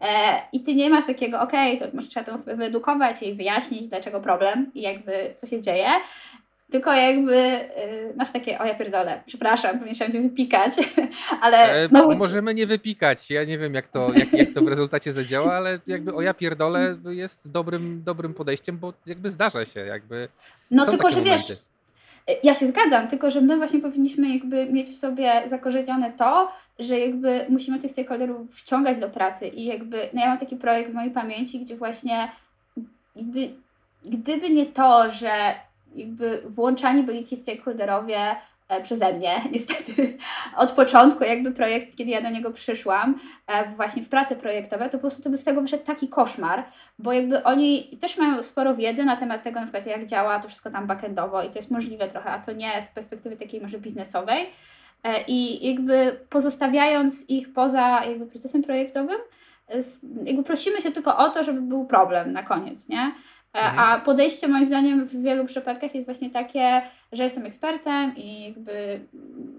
[0.00, 3.34] e, i ty nie masz takiego, okej, okay, to może trzeba tę osobę wyedukować i
[3.34, 5.88] wyjaśnić, dlaczego problem i jakby co się dzieje,
[6.74, 10.72] tylko jakby y, masz takie, o ja pierdolę, przepraszam, powinienem cię wypikać,
[11.42, 12.16] ale e, znowu...
[12.16, 15.78] Możemy nie wypikać, ja nie wiem jak to, jak, jak to w rezultacie zadziała, ale
[15.86, 20.28] jakby o ja pierdolę jest dobrym, dobrym podejściem, bo jakby zdarza się, jakby
[20.70, 21.48] No tylko, że momenty.
[21.48, 21.58] wiesz,
[22.42, 26.98] ja się zgadzam, tylko że my właśnie powinniśmy jakby mieć w sobie zakorzenione to, że
[26.98, 30.94] jakby musimy tych stakeholderów wciągać do pracy i jakby, no ja mam taki projekt w
[30.94, 32.28] mojej pamięci, gdzie właśnie
[33.16, 33.50] jakby,
[34.04, 35.54] gdyby nie to, że
[35.94, 38.36] jakby włączani byli ci stakeholderowie
[38.68, 40.18] e, przeze mnie, niestety
[40.56, 44.98] od początku jakby projekt, kiedy ja do niego przyszłam, e, właśnie w prace projektowe, to
[44.98, 46.64] po prostu to by z tego wyszedł taki koszmar,
[46.98, 50.48] bo jakby oni też mają sporo wiedzy na temat tego, na przykład jak działa to
[50.48, 53.78] wszystko tam backendowo i co jest możliwe trochę, a co nie z perspektywy takiej może
[53.78, 54.46] biznesowej
[55.04, 59.18] e, i jakby pozostawiając ich poza jakby procesem projektowym,
[60.24, 63.12] jakby prosimy się tylko o to, żeby był problem na koniec, nie?
[63.54, 63.78] E, mhm.
[63.78, 69.00] A podejście moim zdaniem w wielu przypadkach jest właśnie takie, że jestem ekspertem i jakby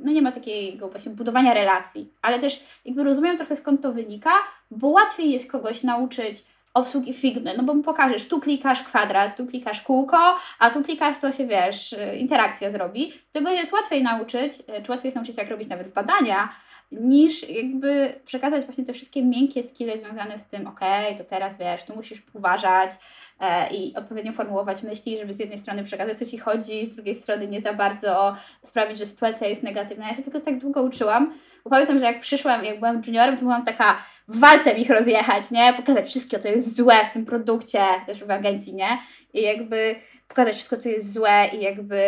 [0.03, 4.31] no nie ma takiego właśnie budowania relacji, ale też jakby rozumiem trochę skąd to wynika,
[4.71, 6.43] bo łatwiej jest kogoś nauczyć
[6.75, 10.17] obsługi Figmy, no bo mu pokażesz, tu klikasz kwadrat, tu klikasz kółko,
[10.59, 13.13] a tu klikasz, to się wiesz, interakcja zrobi.
[13.31, 16.49] Tego jest łatwiej nauczyć, e, czy łatwiej jest nauczyć jak robić nawet badania,
[16.91, 20.79] niż jakby przekazać właśnie te wszystkie miękkie skille związane z tym, ok,
[21.17, 22.91] to teraz wiesz, tu musisz uważać
[23.39, 27.15] e, i odpowiednio formułować myśli, żeby z jednej strony przekazać, co ci chodzi, z drugiej
[27.15, 30.07] strony nie za bardzo sprawić, że sytuacja jest negatywna.
[30.07, 31.33] Ja się tylko tak długo uczyłam,
[31.65, 33.97] bo pamiętam, że jak przyszłam, jak byłam juniorem, to byłam taka
[34.27, 35.73] w walce ich rozjechać, nie?
[35.73, 38.97] Pokazać wszystko, co jest złe w tym produkcie, też w agencji, nie?
[39.33, 39.95] I jakby
[40.27, 41.99] pokazać wszystko, co jest złe i jakby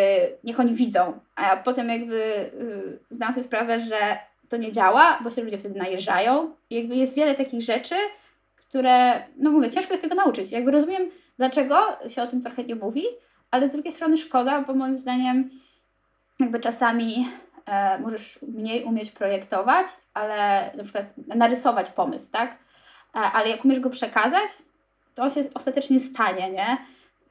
[0.43, 1.19] niech oni widzą.
[1.35, 2.15] A potem jakby
[2.59, 4.17] yy, zdałam sobie sprawę, że
[4.49, 6.51] to nie działa, bo się ludzie wtedy najeżdżają.
[6.69, 7.95] I jakby jest wiele takich rzeczy,
[8.55, 10.51] które, no mówię, ciężko jest tego nauczyć.
[10.51, 13.03] Jakby rozumiem, dlaczego się o tym trochę nie mówi,
[13.51, 15.49] ale z drugiej strony szkoda, bo moim zdaniem
[16.39, 17.27] jakby czasami
[17.67, 22.51] e, możesz mniej umieć projektować, ale na przykład narysować pomysł, tak?
[23.15, 24.49] E, ale jak umiesz go przekazać,
[25.15, 26.77] to on się ostatecznie stanie, nie?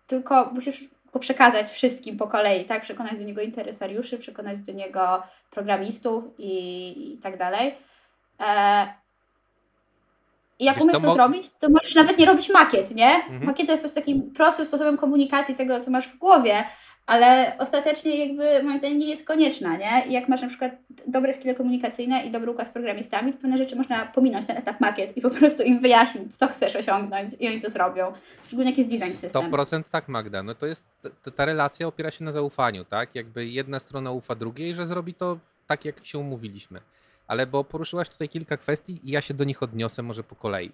[0.07, 2.83] Tylko musisz go przekazać wszystkim po kolei, tak?
[2.83, 7.75] Przekonać do niego interesariuszy, przekonać do niego programistów i, i tak dalej.
[8.40, 8.87] E,
[10.59, 13.14] i jak Wiesz, umiesz to, to zrobić, to możesz nawet nie robić makiet, nie?
[13.14, 13.44] Mhm.
[13.44, 16.64] Makieta jest po prostu takim prostym sposobem komunikacji tego, co masz w głowie,
[17.07, 20.05] ale ostatecznie jakby moim zdaniem nie jest konieczna, nie?
[20.09, 20.73] Jak masz na przykład
[21.07, 24.81] dobre skille komunikacyjne i dobry układ z programistami, to pewne rzeczy można pominąć ten etap
[24.81, 28.12] makiet i po prostu im wyjaśnić, co chcesz osiągnąć i oni to zrobią.
[28.47, 29.51] Szczególnie jak jest design system.
[29.51, 30.85] 100% tak Magda, no to jest,
[31.23, 33.14] ta, ta relacja opiera się na zaufaniu, tak?
[33.14, 36.81] Jakby jedna strona ufa drugiej, że zrobi to tak, jak się umówiliśmy.
[37.29, 40.73] Ale bo poruszyłaś tutaj kilka kwestii i ja się do nich odniosę może po kolei.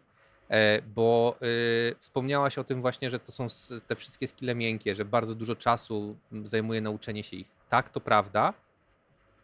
[0.52, 3.46] E, bo y, wspomniałaś o tym właśnie, że to są
[3.86, 7.48] te wszystkie skille miękkie, że bardzo dużo czasu zajmuje nauczenie się ich.
[7.68, 8.54] Tak, to prawda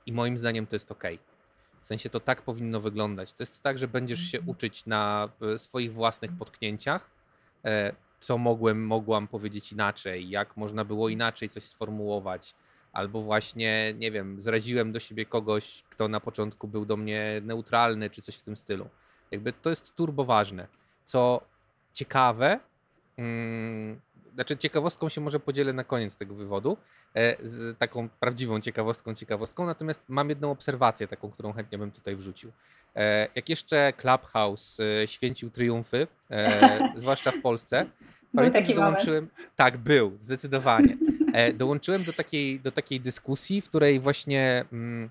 [0.06, 1.04] i moim zdaniem to jest ok.
[1.80, 3.32] W sensie to tak powinno wyglądać.
[3.32, 4.56] To jest tak, że będziesz się mhm.
[4.56, 7.10] uczyć na e, swoich własnych potknięciach,
[7.64, 12.54] e, co mogłem, mogłam powiedzieć inaczej, jak można było inaczej coś sformułować,
[12.92, 18.10] albo właśnie, nie wiem, zraziłem do siebie kogoś, kto na początku był do mnie neutralny,
[18.10, 18.88] czy coś w tym stylu.
[19.30, 20.68] Jakby to jest turbo ważne.
[21.08, 21.40] Co
[21.92, 22.60] ciekawe,
[23.16, 24.00] mm,
[24.34, 26.76] znaczy ciekawostką się może podzielę na koniec tego wywodu,
[27.14, 32.16] e, z taką prawdziwą ciekawostką, ciekawostką, natomiast mam jedną obserwację taką, którą chętnie bym tutaj
[32.16, 32.52] wrzucił.
[32.96, 36.06] E, jak jeszcze Clubhouse e, święcił triumfy,
[36.94, 37.86] zwłaszcza w Polsce,
[38.36, 39.50] pamiętam, że dołączyłem, moment.
[39.56, 40.96] tak był, zdecydowanie,
[41.54, 45.10] dołączyłem do takiej, do takiej dyskusji, w której właśnie mm,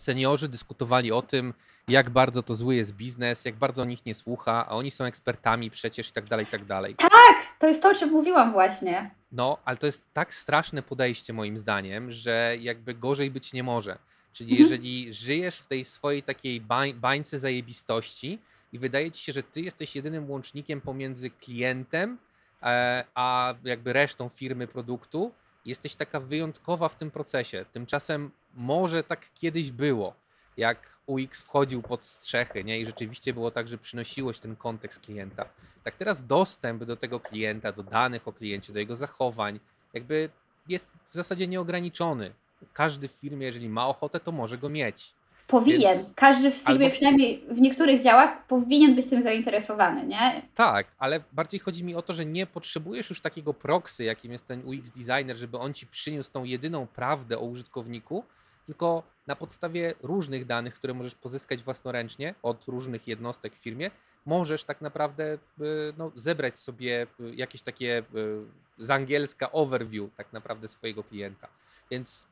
[0.00, 1.54] seniorzy dyskutowali o tym,
[1.88, 5.04] jak bardzo to zły jest biznes, jak bardzo o nich nie słucha, a oni są
[5.04, 6.94] ekspertami przecież i tak dalej, i tak dalej.
[6.94, 9.10] Tak, to jest to, o czym mówiłam właśnie.
[9.32, 13.98] No, ale to jest tak straszne podejście moim zdaniem, że jakby gorzej być nie może.
[14.32, 14.62] Czyli mhm.
[14.62, 18.38] jeżeli żyjesz w tej swojej takiej bań, bańce zajebistości
[18.72, 22.18] i wydaje ci się, że ty jesteś jedynym łącznikiem pomiędzy klientem
[22.62, 25.32] e, a jakby resztą firmy produktu,
[25.64, 27.64] jesteś taka wyjątkowa w tym procesie.
[27.72, 30.14] Tymczasem może tak kiedyś było,
[30.56, 32.80] jak UX wchodził pod strzechy, nie?
[32.80, 35.44] I rzeczywiście było tak, że przynosiłoś ten kontekst klienta.
[35.84, 39.60] Tak teraz dostęp do tego klienta, do danych o kliencie, do jego zachowań,
[39.94, 40.30] jakby
[40.68, 42.34] jest w zasadzie nieograniczony.
[42.72, 45.14] Każdy w firmie, jeżeli ma ochotę, to może go mieć.
[45.50, 45.80] Powinien.
[45.80, 46.14] Więc...
[46.16, 46.90] Każdy w firmie, Albo...
[46.90, 50.42] przynajmniej w niektórych działach, powinien być tym zainteresowany, nie?
[50.54, 54.46] Tak, ale bardziej chodzi mi o to, że nie potrzebujesz już takiego proxy, jakim jest
[54.46, 58.24] ten UX designer, żeby on ci przyniósł tą jedyną prawdę o użytkowniku,
[58.66, 63.90] tylko na podstawie różnych danych, które możesz pozyskać własnoręcznie od różnych jednostek w firmie,
[64.26, 65.38] możesz tak naprawdę e,
[65.98, 68.04] no, zebrać sobie e, jakieś takie e,
[68.78, 71.48] z angielska overview tak naprawdę swojego klienta.
[71.90, 72.26] Więc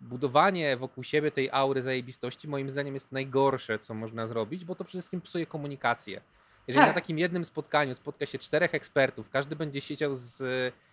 [0.00, 4.84] budowanie wokół siebie tej aury zajebistości moim zdaniem jest najgorsze, co można zrobić, bo to
[4.84, 6.20] przede wszystkim psuje komunikację.
[6.68, 6.90] Jeżeli tak.
[6.90, 10.42] na takim jednym spotkaniu spotka się czterech ekspertów, każdy będzie siedział z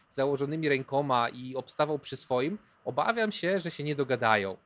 [0.09, 4.57] założonymi rękoma i obstawał przy swoim, obawiam się, że się nie dogadają.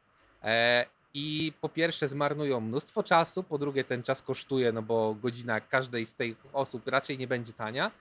[0.43, 5.61] E, I po pierwsze zmarnują mnóstwo czasu, po drugie ten czas kosztuje, no bo godzina
[5.61, 7.91] każdej z tych osób raczej nie będzie tania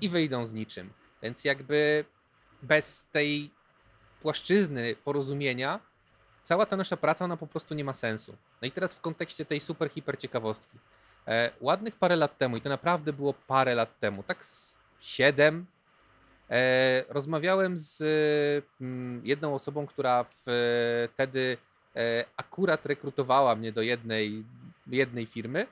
[0.00, 0.90] i wyjdą z niczym.
[1.22, 2.04] Więc jakby
[2.62, 3.50] bez tej
[4.20, 5.80] płaszczyzny porozumienia
[6.42, 8.36] cała ta nasza praca ona po prostu nie ma sensu.
[8.62, 10.78] No i teraz w kontekście tej super hiper ciekawostki.
[11.26, 15.66] E, ładnych parę lat temu, i to naprawdę było parę lat temu, tak z siedem,
[16.50, 18.02] e, rozmawiałem z
[18.80, 20.44] mm, jedną osobą, która w,
[21.14, 21.56] wtedy
[21.96, 24.44] E, akurat rekrutowała mnie do jednej,
[24.86, 25.66] jednej firmy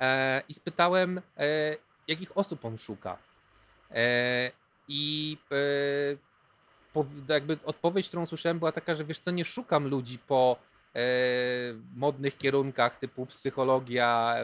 [0.00, 1.76] e, i spytałem, e,
[2.08, 3.18] jakich osób on szuka.
[4.88, 5.38] I
[7.28, 10.56] jakby odpowiedź, którą słyszałem, była taka, że wiesz co, nie szukam ludzi po
[11.96, 14.36] modnych kierunkach typu psychologia,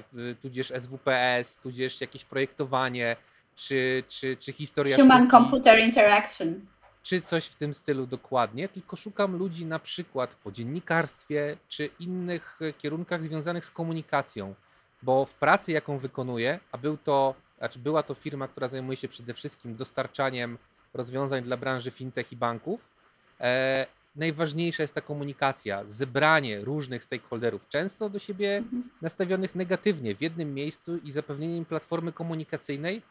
[0.43, 3.17] tudzież SWPS, tudzież jakieś projektowanie,
[3.55, 5.31] czy, czy, czy historia Human sztuki.
[5.31, 6.61] Computer Interaction
[7.03, 12.59] czy coś w tym stylu dokładnie, tylko szukam ludzi na przykład po dziennikarstwie czy innych
[12.63, 14.55] e, kierunkach związanych z komunikacją,
[15.03, 19.09] bo w pracy, jaką wykonuję, a był to, znaczy była to firma, która zajmuje się
[19.09, 20.59] przede wszystkim dostarczaniem
[20.95, 22.91] rozwiązań dla branży fintech i banków,
[23.41, 28.91] e, najważniejsza jest ta komunikacja, zebranie różnych stakeholderów, często do siebie mhm.
[29.03, 33.03] nastawionych negatywnie w jednym miejscu i zapewnienie im platformy komunikacyjnej,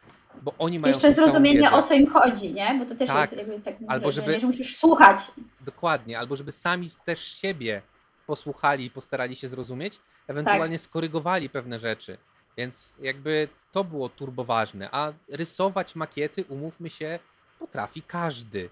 [0.41, 2.75] bo oni mają Jeszcze zrozumienie o co im chodzi, nie?
[2.79, 3.31] Bo to też tak.
[3.31, 5.17] jest jakby tak albo żeby, że musisz słuchać.
[5.61, 7.81] Dokładnie, albo żeby sami też siebie
[8.27, 10.83] posłuchali i postarali się zrozumieć, ewentualnie tak.
[10.83, 12.17] skorygowali pewne rzeczy.
[12.57, 17.19] Więc jakby to było turboważne, a rysować makiety, umówmy się,
[17.59, 18.69] potrafi każdy.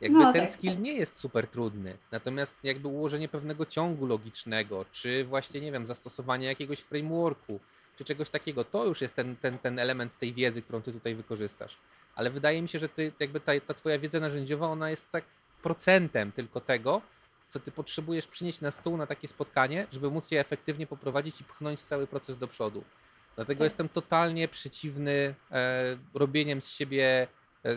[0.00, 0.80] Jakby no, ten tak, skill tak.
[0.80, 1.98] nie jest super trudny.
[2.12, 7.60] Natomiast jakby ułożenie pewnego ciągu logicznego, czy właśnie, nie wiem, zastosowanie jakiegoś frameworku,
[7.96, 11.14] czy czegoś takiego, to już jest ten, ten, ten element tej wiedzy, którą ty tutaj
[11.14, 11.76] wykorzystasz.
[12.14, 15.24] Ale wydaje mi się, że ty, jakby ta, ta twoja wiedza narzędziowa, ona jest tak
[15.62, 17.02] procentem tylko tego,
[17.48, 21.44] co ty potrzebujesz przynieść na stół na takie spotkanie, żeby móc je efektywnie poprowadzić i
[21.44, 22.84] pchnąć cały proces do przodu.
[23.36, 23.64] Dlatego tak.
[23.64, 27.26] jestem totalnie przeciwny e, robieniem z siebie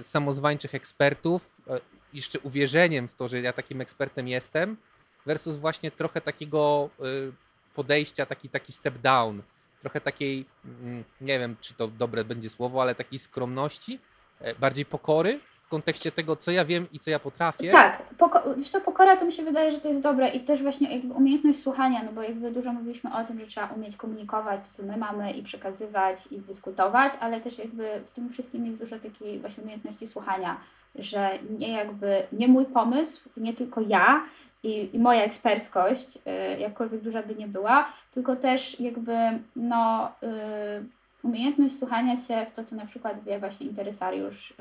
[0.02, 1.80] samozwańczych ekspertów, e,
[2.14, 4.78] jeszcze uwierzeniem w to, że ja takim ekspertem jestem,
[5.26, 7.34] versus właśnie trochę takiego y,
[7.76, 9.44] podejścia, taki, taki step down,
[9.82, 14.00] trochę takiej, mm, nie wiem czy to dobre będzie słowo, ale takiej skromności,
[14.40, 15.40] e, bardziej pokory
[15.76, 17.72] kontekście tego, co ja wiem i co ja potrafię.
[17.72, 20.62] Tak, poko- wiesz to pokora to mi się wydaje, że to jest dobre i też
[20.62, 24.62] właśnie jakby umiejętność słuchania, no bo jakby dużo mówiliśmy o tym, że trzeba umieć komunikować
[24.62, 28.78] to, co my mamy i przekazywać i dyskutować, ale też jakby w tym wszystkim jest
[28.78, 30.58] dużo takiej właśnie umiejętności słuchania,
[30.96, 34.24] że nie jakby, nie mój pomysł, nie tylko ja
[34.64, 39.16] i, i moja eksperckość, y, jakkolwiek duża by nie była, tylko też jakby
[39.56, 40.86] no, y,
[41.26, 44.56] umiejętność słuchania się w to, co na przykład wie właśnie interesariusz y,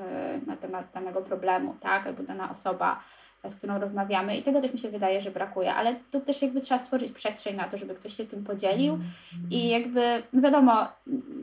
[0.46, 3.00] na temat danego problemu, tak, albo dana osoba,
[3.50, 4.36] z którą rozmawiamy.
[4.36, 7.56] I tego też mi się wydaje, że brakuje, ale to też jakby trzeba stworzyć przestrzeń
[7.56, 8.98] na to, żeby ktoś się tym podzielił.
[9.50, 10.88] I jakby, no wiadomo,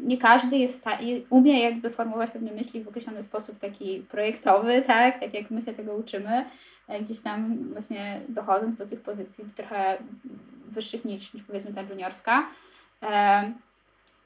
[0.04, 0.86] nie każdy jest
[1.30, 5.74] umie jakby formułować pewne myśli w określony sposób taki projektowy, tak, tak jak my się
[5.74, 6.46] tego uczymy,
[6.88, 9.98] e, gdzieś tam właśnie dochodząc do tych pozycji trochę
[10.68, 12.48] wyższych niż, niż powiedzmy ta juniorska.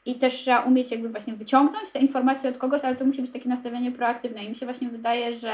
[0.06, 3.32] I też trzeba umieć jakby właśnie wyciągnąć te informacje od kogoś, ale to musi być
[3.32, 4.46] takie nastawienie proaktywne.
[4.46, 5.54] I mi się właśnie wydaje, że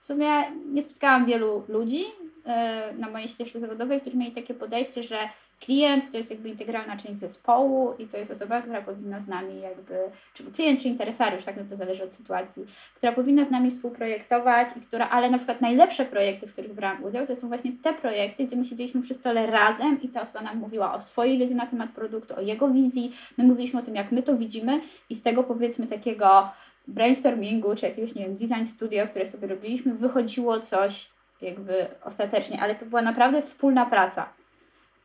[0.00, 0.28] w sumie
[0.72, 2.04] nie spotkałam wielu ludzi
[2.44, 5.18] e, na mojej ścieżce zawodowej, którzy mieli takie podejście, że
[5.60, 9.60] klient to jest jakby integralna część zespołu i to jest osoba, która powinna z nami
[9.60, 9.98] jakby,
[10.34, 14.68] czy klient, czy interesariusz, tak, no to zależy od sytuacji, która powinna z nami współprojektować
[14.76, 17.94] i która, ale na przykład najlepsze projekty, w których brałam udział, to są właśnie te
[17.94, 21.54] projekty, gdzie my siedzieliśmy przy stole razem i ta osoba nam mówiła o swojej wiedzy
[21.54, 24.80] na temat produktu, o jego wizji, my mówiliśmy o tym, jak my to widzimy
[25.10, 26.48] i z tego powiedzmy takiego
[26.88, 31.08] brainstormingu, czy jakiegoś, nie wiem, design studio, które sobie robiliśmy, wychodziło coś
[31.42, 34.28] jakby ostatecznie, ale to była naprawdę wspólna praca.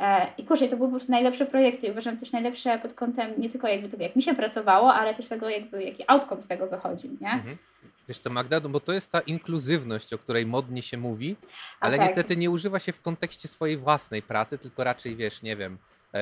[0.02, 3.50] E, I kurczę, to były po prostu najlepsze projekty uważam też najlepsze pod kątem nie
[3.50, 6.68] tylko jakby tego, jak mi się pracowało, ale też tego, jakby, jaki outcome z tego
[6.68, 7.32] wychodził, nie?
[7.32, 7.58] Mhm.
[8.08, 11.36] Wiesz co, Magda, no bo to jest ta inkluzywność, o której modnie się mówi,
[11.80, 12.08] ale okay.
[12.08, 15.78] niestety nie używa się w kontekście swojej własnej pracy, tylko raczej, wiesz, nie wiem,
[16.14, 16.20] e,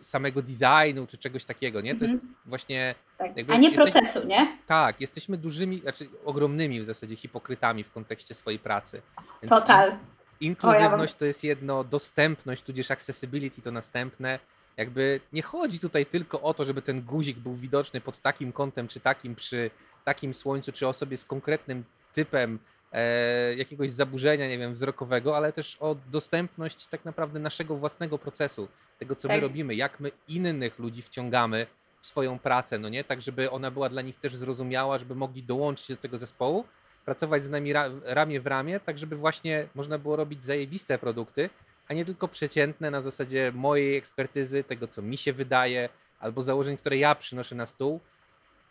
[0.00, 1.94] samego designu czy czegoś takiego, nie?
[1.94, 2.34] To jest mhm.
[2.46, 2.94] właśnie...
[3.18, 3.30] Tak.
[3.48, 4.58] A nie procesu, nie?
[4.66, 9.02] Tak, jesteśmy dużymi, znaczy ogromnymi w zasadzie hipokrytami w kontekście swojej pracy.
[9.42, 9.98] Więc Total.
[10.44, 14.38] Inkluzywność to jest jedno, dostępność, tudzież accessibility to następne.
[14.76, 18.88] Jakby nie chodzi tutaj tylko o to, żeby ten guzik był widoczny pod takim kątem,
[18.88, 19.70] czy takim przy
[20.04, 22.58] takim słońcu, czy osobie z konkretnym typem
[22.92, 28.68] e, jakiegoś zaburzenia, nie wiem, wzrokowego, ale też o dostępność tak naprawdę naszego własnego procesu,
[28.98, 29.36] tego co tak.
[29.36, 31.66] my robimy, jak my innych ludzi wciągamy
[32.00, 33.04] w swoją pracę, no nie?
[33.04, 36.64] Tak, żeby ona była dla nich też zrozumiała, żeby mogli dołączyć do tego zespołu,
[37.04, 41.50] pracować z nami ra ramię w ramię, tak żeby właśnie można było robić zajebiste produkty,
[41.88, 45.88] a nie tylko przeciętne na zasadzie mojej ekspertyzy, tego co mi się wydaje,
[46.20, 48.00] albo założeń, które ja przynoszę na stół,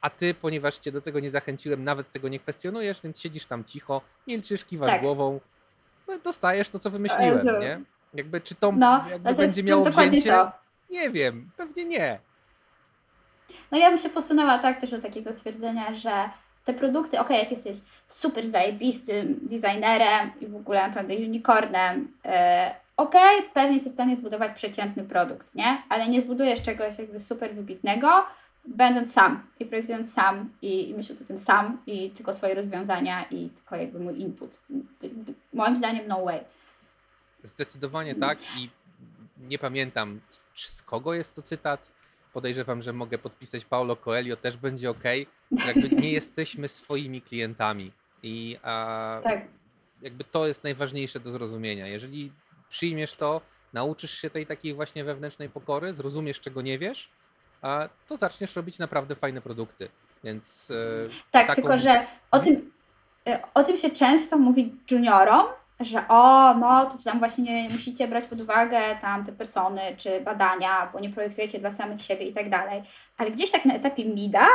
[0.01, 3.63] a ty, ponieważ cię do tego nie zachęciłem, nawet tego nie kwestionujesz, więc siedzisz tam
[3.63, 5.01] cicho, milczysz, kiwasz tak.
[5.01, 5.39] głową,
[6.07, 7.81] no, dostajesz to, co wymyśliłem, nie?
[8.13, 10.31] Jakby czy to no, jakby to będzie jest, miało wzięcie?
[10.31, 10.51] To.
[10.89, 12.19] Nie wiem, pewnie nie.
[13.71, 16.29] No ja bym się posunęła tak też do takiego stwierdzenia, że
[16.66, 22.32] te produkty, ok, jak jesteś super zajebistym designerem i w ogóle naprawdę unicornem, yy,
[22.97, 23.16] ok,
[23.53, 25.84] pewnie jesteś w stanie zbudować przeciętny produkt, nie?
[25.89, 28.26] Ale nie zbudujesz czegoś jakby super wybitnego,
[28.66, 33.26] będąc sam i projektując sam i, i myśląc o tym sam i tylko swoje rozwiązania
[33.32, 34.59] i tylko jakby mój input.
[35.53, 36.39] Moim zdaniem no way.
[37.43, 38.70] Zdecydowanie tak i
[39.39, 40.20] nie pamiętam
[40.55, 41.91] z kogo jest to cytat.
[42.34, 45.03] Podejrzewam, że mogę podpisać Paulo Coelho, też będzie ok.
[45.51, 47.91] Jakby nie jesteśmy swoimi klientami
[48.23, 49.41] i a, tak.
[50.01, 51.88] jakby to jest najważniejsze do zrozumienia.
[51.88, 52.31] Jeżeli
[52.69, 53.41] przyjmiesz to,
[53.73, 57.09] nauczysz się tej takiej właśnie wewnętrznej pokory, zrozumiesz czego nie wiesz,
[58.07, 59.89] to zaczniesz robić naprawdę fajne produkty.
[60.23, 60.71] Więc.
[60.71, 61.61] E, tak, taką...
[61.61, 62.55] tylko że o mhm.
[62.55, 62.71] tym,
[63.27, 65.45] e, o tym się często mówi juniorom,
[65.80, 70.21] że o, no to tam właśnie nie musicie brać pod uwagę tam te persony czy
[70.21, 72.84] badania, bo nie projektujecie dla samych siebie i tak dalej.
[73.17, 74.47] Ale gdzieś tak na etapie mida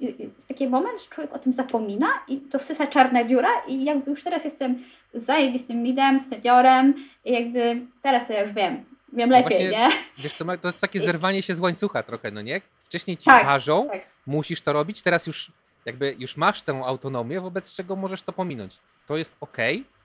[0.00, 4.10] jest taki moment, że człowiek o tym zapomina i to wsysa czarna dziura i jakby
[4.10, 4.84] już teraz jestem
[5.14, 6.94] zajebistym midem, seniorem
[7.24, 9.90] i jakby teraz to ja już wiem, Wiem lepiej, Właśnie, nie?
[10.18, 12.60] Wiesz co, to jest takie zerwanie się z łańcucha trochę, no nie?
[12.78, 14.00] Wcześniej ci tak, każą, tak.
[14.26, 15.52] musisz to robić, teraz już
[15.84, 18.78] jakby już masz tę autonomię, wobec czego możesz to pominąć.
[19.06, 19.56] To jest ok,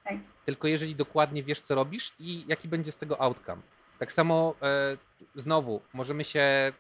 [0.03, 0.15] tak.
[0.45, 3.61] Tylko jeżeli dokładnie wiesz, co robisz i jaki będzie z tego outcome.
[3.99, 4.97] Tak samo e,
[5.35, 6.73] znowu możemy się e,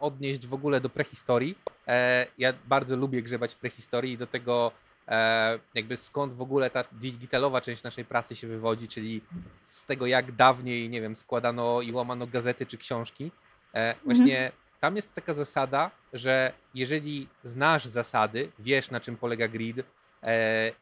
[0.00, 1.58] odnieść w ogóle do prehistorii.
[1.88, 4.72] E, ja bardzo lubię grzebać w prehistorii i do tego
[5.08, 9.22] E, jakby skąd w ogóle ta digitalowa część naszej pracy się wywodzi, czyli
[9.60, 13.30] z tego jak dawniej, nie wiem, składano i łamano gazety czy książki.
[13.74, 14.52] E, właśnie mhm.
[14.80, 19.76] tam jest taka zasada, że jeżeli znasz zasady, wiesz na czym polega grid,
[20.22, 20.72] e,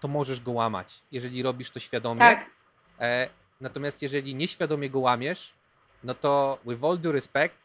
[0.00, 2.20] to możesz go łamać, jeżeli robisz to świadomie.
[2.20, 2.50] Tak.
[3.60, 5.54] Natomiast jeżeli nieświadomie go łamiesz,
[6.04, 7.56] no to with all due respect,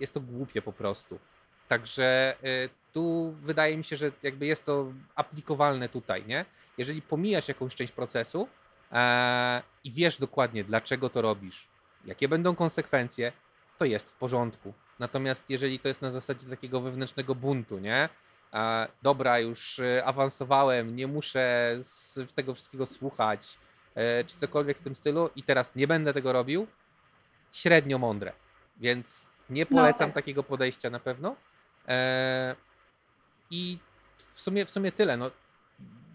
[0.00, 1.18] jest to głupie po prostu.
[1.68, 2.36] Także
[2.92, 6.44] tu wydaje mi się, że jakby jest to aplikowalne tutaj, nie?
[6.78, 8.48] Jeżeli pomijasz jakąś część procesu
[8.92, 11.68] e, i wiesz dokładnie, dlaczego to robisz,
[12.04, 13.32] jakie będą konsekwencje,
[13.76, 14.72] to jest w porządku.
[14.98, 18.08] Natomiast jeżeli to jest na zasadzie takiego wewnętrznego buntu, nie?
[19.02, 23.58] Dobra, już e, awansowałem, nie muszę z tego wszystkiego słuchać,
[23.94, 26.66] e, czy cokolwiek w tym stylu i teraz nie będę tego robił,
[27.52, 28.32] średnio mądre.
[28.76, 30.24] Więc nie no polecam no, tak.
[30.24, 31.36] takiego podejścia na pewno.
[31.88, 32.56] E,
[33.50, 33.78] i
[34.32, 35.16] w sumie, w sumie tyle.
[35.16, 35.30] No,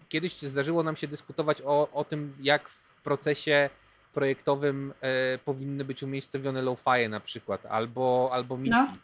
[0.08, 3.70] kiedyś zdarzyło nam się dyskutować o, o tym, jak w procesie
[4.14, 8.80] projektowym e, powinny być umiejscowione low-fi na przykład, albo, albo midfi.
[8.80, 8.96] No.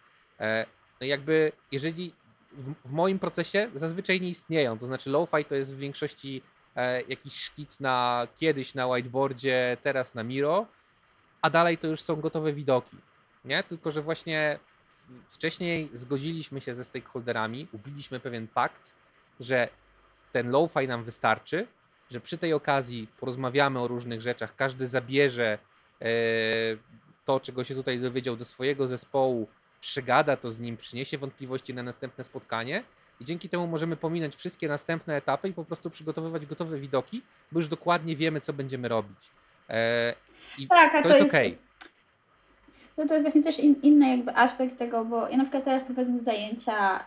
[1.00, 2.12] No jakby, jeżeli
[2.52, 6.42] w, w, moim procesie zazwyczaj nie istnieją, to znaczy low-fi to jest w większości
[6.76, 10.66] e, jakiś szkic na kiedyś na whiteboardzie, teraz na Miro,
[11.42, 12.96] a dalej to już są gotowe widoki.
[13.44, 13.62] Nie?
[13.62, 14.58] Tylko, że właśnie
[15.28, 18.94] wcześniej zgodziliśmy się ze stakeholderami, ubiliśmy pewien pakt,
[19.40, 19.68] że
[20.32, 21.66] ten low-fi nam wystarczy,
[22.10, 25.58] że przy tej okazji porozmawiamy o różnych rzeczach, każdy zabierze
[26.00, 26.06] e,
[27.24, 29.48] to, czego się tutaj dowiedział do swojego zespołu,
[29.80, 32.82] przegada to z nim, przyniesie wątpliwości na następne spotkanie
[33.20, 37.22] i dzięki temu możemy pominąć wszystkie następne etapy i po prostu przygotowywać gotowe widoki,
[37.52, 39.30] bo już dokładnie wiemy, co będziemy robić.
[39.68, 40.14] E,
[40.58, 41.70] I tak, to, to jest, jest ok
[43.00, 45.84] to, to jest właśnie też in, inny jakby aspekt tego, bo ja na przykład teraz
[45.84, 47.04] prowadzę zajęcia y,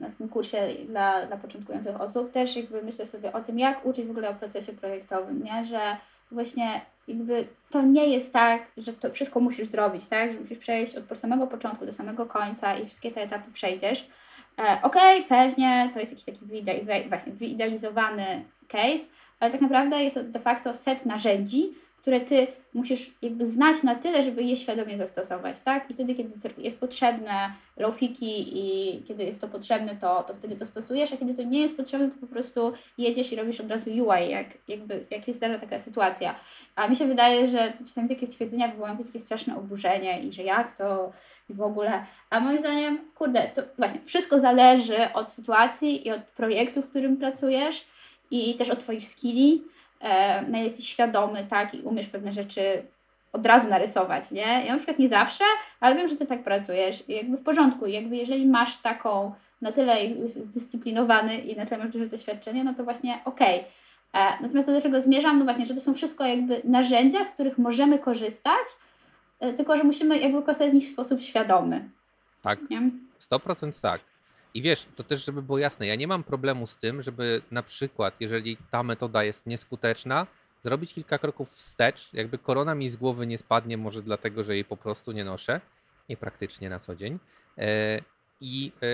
[0.00, 4.06] na tym kursie dla, dla początkujących osób, też jakby myślę sobie o tym, jak uczyć
[4.06, 5.64] w ogóle o procesie projektowym, nie?
[5.64, 5.96] że
[6.34, 10.32] właśnie jakby to nie jest tak, że to wszystko musisz zrobić, tak?
[10.32, 14.08] Że musisz przejść od samego początku do samego końca i wszystkie te etapy przejdziesz.
[14.58, 16.40] E, Okej, okay, pewnie to jest jakiś taki
[17.26, 19.04] wyidealizowany case,
[19.40, 21.74] ale tak naprawdę jest de facto set narzędzi,
[22.04, 25.90] które ty musisz jakby znać na tyle, żeby je świadomie zastosować, tak?
[25.90, 30.66] I wtedy, kiedy jest potrzebne lowfiki i kiedy jest to potrzebne, to, to wtedy to
[30.66, 33.90] stosujesz, a kiedy to nie jest potrzebne, to po prostu jedziesz i robisz od razu
[33.90, 36.34] UI, jak, jakby, jak jest zdarza taka sytuacja.
[36.76, 40.76] A mi się wydaje, że czasami takie stwierdzenia wywołują takie straszne oburzenie i że jak
[40.76, 41.12] to
[41.50, 42.04] i w ogóle.
[42.30, 47.16] A moim zdaniem, kurde, to właśnie wszystko zależy od sytuacji i od projektu, w którym
[47.16, 47.84] pracujesz
[48.30, 52.82] i też od Twoich skilli e, na ile jesteś świadomy, tak, i umiesz pewne rzeczy
[53.32, 54.64] od razu narysować, nie?
[54.66, 55.44] Ja na przykład nie zawsze,
[55.80, 59.72] ale wiem, że Ty tak pracujesz i jakby w porządku, jakby jeżeli masz taką, na
[59.72, 63.60] tyle zdyscyplinowany i na tyle masz duże doświadczenie, no to właśnie okej.
[63.60, 63.70] Okay.
[64.14, 67.28] E, natomiast to, do czego zmierzam, no właśnie, że to są wszystko jakby narzędzia, z
[67.28, 68.66] których możemy korzystać,
[69.40, 71.88] e, tylko że musimy jakby korzystać z nich w sposób świadomy.
[72.42, 72.90] Tak, nie?
[73.20, 74.00] 100% tak.
[74.54, 77.62] I wiesz, to też, żeby było jasne, ja nie mam problemu z tym, żeby na
[77.62, 80.26] przykład, jeżeli ta metoda jest nieskuteczna,
[80.62, 82.12] zrobić kilka kroków wstecz.
[82.12, 85.60] Jakby korona mi z głowy nie spadnie, może dlatego, że jej po prostu nie noszę,
[86.08, 87.18] niepraktycznie na co dzień.
[87.58, 88.00] E,
[88.40, 88.86] I e,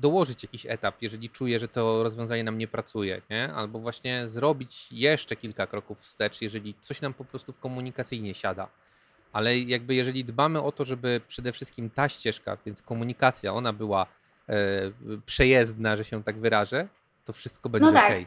[0.00, 3.52] dołożyć jakiś etap, jeżeli czuję, że to rozwiązanie nam nie pracuje, nie?
[3.52, 8.68] albo właśnie zrobić jeszcze kilka kroków wstecz, jeżeli coś nam po prostu w komunikacyjnie siada.
[9.32, 14.06] Ale jakby jeżeli dbamy o to, żeby przede wszystkim ta ścieżka, więc komunikacja, ona była
[15.26, 16.88] przejezdna, że się tak wyrażę,
[17.24, 18.12] to wszystko będzie no tak.
[18.12, 18.18] ok.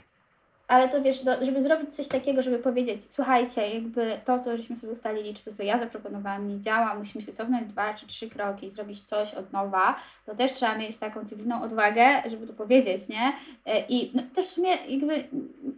[0.67, 4.77] Ale to wiesz, do, żeby zrobić coś takiego, żeby powiedzieć, słuchajcie, jakby to, co żeśmy
[4.77, 8.29] sobie ustalili, czy to, co ja zaproponowałam, nie działa, musimy się cofnąć dwa czy trzy
[8.29, 9.95] kroki i zrobić coś od nowa,
[10.25, 13.33] to też trzeba mieć taką cywilną odwagę, żeby to powiedzieć, nie?
[13.65, 15.23] E, I no, też w sumie jakby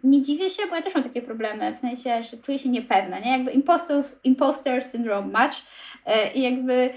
[0.03, 3.19] nie dziwię się, bo ja też mam takie problemy, w sensie, że czuję się niepewna,
[3.19, 3.31] nie?
[3.31, 5.57] Jakby imposter, imposter syndrome match
[6.05, 6.93] e, i jakby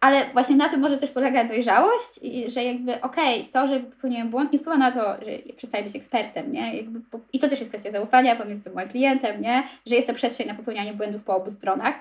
[0.00, 4.28] ale właśnie na tym może też polega dojrzałość, że jakby okej, okay, to, że popełniłem
[4.30, 6.76] błąd nie wpływa na to, że przestaję być ekspertem, nie?
[6.76, 7.00] Jakby,
[7.32, 9.62] I to też jest kwestia zaufania pomiędzy tym moim klientem, nie?
[9.86, 11.94] Że jest to przestrzeń na popełnianie błędów po obu stronach.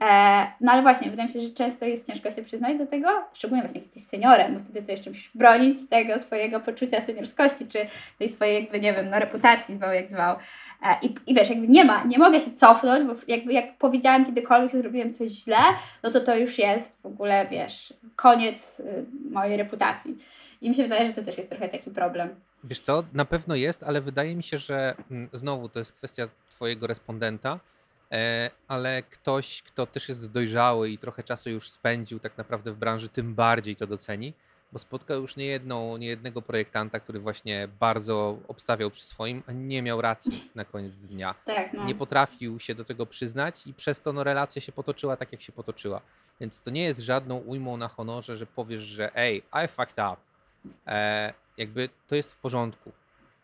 [0.00, 3.08] E, no ale właśnie, wydaje mi się, że często jest ciężko się przyznać do tego,
[3.34, 7.66] szczególnie właśnie jak jesteś seniorem, bo wtedy to jeszcze musisz bronić tego swojego poczucia seniorskości,
[7.66, 7.86] czy
[8.18, 10.36] tej swojej jakby, nie wiem, no reputacji, zwał jak zwał.
[10.82, 14.26] E, I, I wiesz, jakby nie ma, nie mogę się cofnąć, bo jakby jak powiedziałam
[14.26, 15.62] kiedykolwiek, że zrobiłem coś źle,
[16.02, 20.18] no to to już jest w ogóle, wiesz, koniec y, mojej reputacji.
[20.60, 22.28] I mi się wydaje, że to też jest trochę taki problem.
[22.64, 26.28] Wiesz co, na pewno jest, ale wydaje mi się, że mm, znowu to jest kwestia
[26.48, 27.60] twojego respondenta,
[28.68, 33.08] ale ktoś, kto też jest dojrzały i trochę czasu już spędził tak naprawdę w branży,
[33.08, 34.34] tym bardziej to doceni
[34.72, 40.00] bo spotkał już niejedną, niejednego projektanta, który właśnie bardzo obstawiał przy swoim, a nie miał
[40.00, 41.34] racji na koniec dnia.
[41.46, 41.84] Tak, no.
[41.84, 45.42] Nie potrafił się do tego przyznać i przez to no, relacja się potoczyła tak, jak
[45.42, 46.00] się potoczyła.
[46.40, 50.16] Więc to nie jest żadną ujmą na honorze, że powiesz, że ej, I fucked up.
[50.86, 52.92] E, jakby to jest w porządku.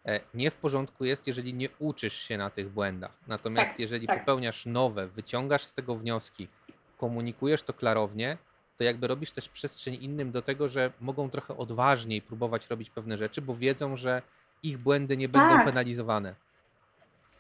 [0.07, 3.13] E, nie w porządku jest, jeżeli nie uczysz się na tych błędach.
[3.29, 4.19] Natomiast tak, jeżeli tak.
[4.19, 6.49] popełniasz nowe, wyciągasz z tego wnioski,
[6.99, 8.39] komunikujesz to klarownie,
[8.77, 13.17] to jakby robisz też przestrzeń innym do tego, że mogą trochę odważniej próbować robić pewne
[13.17, 14.23] rzeczy, bo wiedzą, że
[14.63, 15.65] ich błędy nie będą tak.
[15.65, 16.35] penalizowane.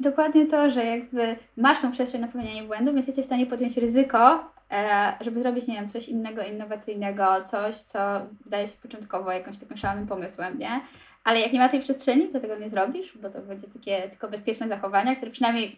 [0.00, 3.76] Dokładnie to, że jakby masz tą przestrzeń na popełnianie błędów, więc jesteś w stanie podjąć
[3.76, 7.98] ryzyko, e, żeby zrobić, nie wiem, coś innego, innowacyjnego, coś, co
[8.44, 10.80] wydaje się początkowo jakimś takim szalonym pomysłem, nie?
[11.26, 14.28] Ale jak nie ma tej przestrzeni, to tego nie zrobisz, bo to będzie takie tylko
[14.28, 15.76] bezpieczne zachowania, które przynajmniej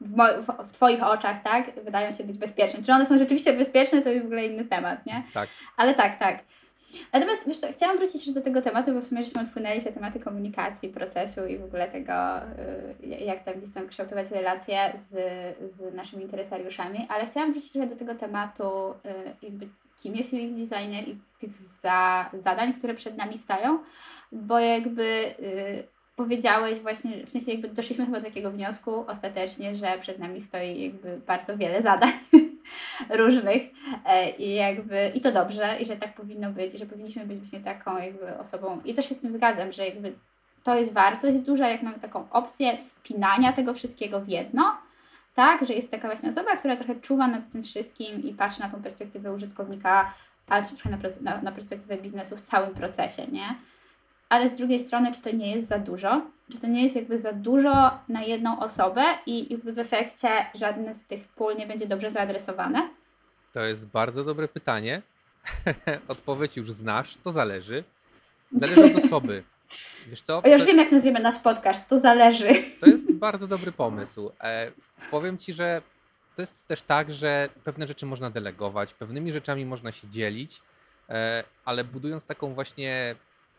[0.00, 0.16] w,
[0.68, 2.82] w, Twoich oczach, tak, wydają się być bezpieczne.
[2.82, 5.22] Czy one są rzeczywiście bezpieczne, to jest w ogóle inny temat, nie?
[5.34, 5.48] Tak.
[5.76, 6.38] Ale tak, tak.
[7.12, 9.84] Natomiast wiesz co, chciałam wrócić jeszcze do tego tematu, bo w sumie żeśmy odpłynęli w
[9.84, 12.38] te tematy komunikacji, procesu i w ogóle tego,
[13.02, 15.10] y, jak tam gdzieś tam kształtować relacje z,
[15.74, 18.96] z naszymi interesariuszami, ale chciałam wrócić trochę do tego tematu, y,
[19.42, 19.68] jakby
[20.02, 23.78] kim jest UX designer i tych za, zadań, które przed nami stają,
[24.32, 25.84] bo jakby y,
[26.18, 30.82] powiedziałeś właśnie, w sensie jakby doszliśmy chyba do takiego wniosku ostatecznie, że przed nami stoi
[30.82, 32.12] jakby bardzo wiele zadań
[33.20, 33.62] różnych
[34.06, 37.38] e, i jakby i to dobrze i że tak powinno być i że powinniśmy być
[37.38, 38.80] właśnie taką jakby osobą.
[38.84, 40.12] I też się z tym zgadzam, że jakby
[40.64, 44.76] to jest wartość duża, jak mamy taką opcję spinania tego wszystkiego w jedno,
[45.34, 48.68] tak, że jest taka właśnie osoba, która trochę czuwa nad tym wszystkim i patrzy na
[48.68, 50.14] tą perspektywę użytkownika,
[50.48, 53.54] ale też trochę na, na, na perspektywę biznesu w całym procesie, nie?
[54.28, 56.22] ale z drugiej strony, czy to nie jest za dużo?
[56.52, 60.94] Czy to nie jest jakby za dużo na jedną osobę i jakby w efekcie żadne
[60.94, 62.90] z tych pól nie będzie dobrze zaadresowane?
[63.52, 65.02] To jest bardzo dobre pytanie.
[66.08, 67.84] Odpowiedź już znasz, to zależy.
[68.52, 69.42] Zależy od osoby.
[70.06, 70.42] Wiesz co?
[70.44, 72.64] Ja już wiem, jak nazwiemy nasz podcast, to zależy.
[72.80, 74.32] To jest bardzo dobry pomysł.
[74.40, 74.72] E,
[75.10, 75.82] powiem ci, że
[76.34, 80.62] to jest też tak, że pewne rzeczy można delegować, pewnymi rzeczami można się dzielić,
[81.08, 83.14] e, ale budując taką właśnie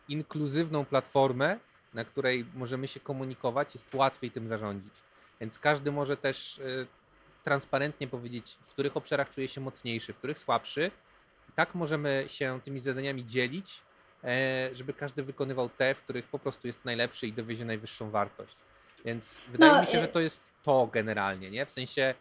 [0.09, 1.59] inkluzywną platformę,
[1.93, 4.93] na której możemy się komunikować, jest łatwiej tym zarządzić.
[5.41, 6.85] Więc każdy może też e,
[7.43, 10.91] transparentnie powiedzieć, w których obszarach czuje się mocniejszy, w których słabszy.
[11.49, 13.81] I tak możemy się tymi zadaniami dzielić,
[14.73, 18.55] żeby każdy wykonywał te, w których po prostu jest najlepszy i dowiezie najwyższą wartość.
[19.05, 21.65] Więc wydaje no, mi się, że to jest to generalnie, nie?
[21.65, 22.15] W sensie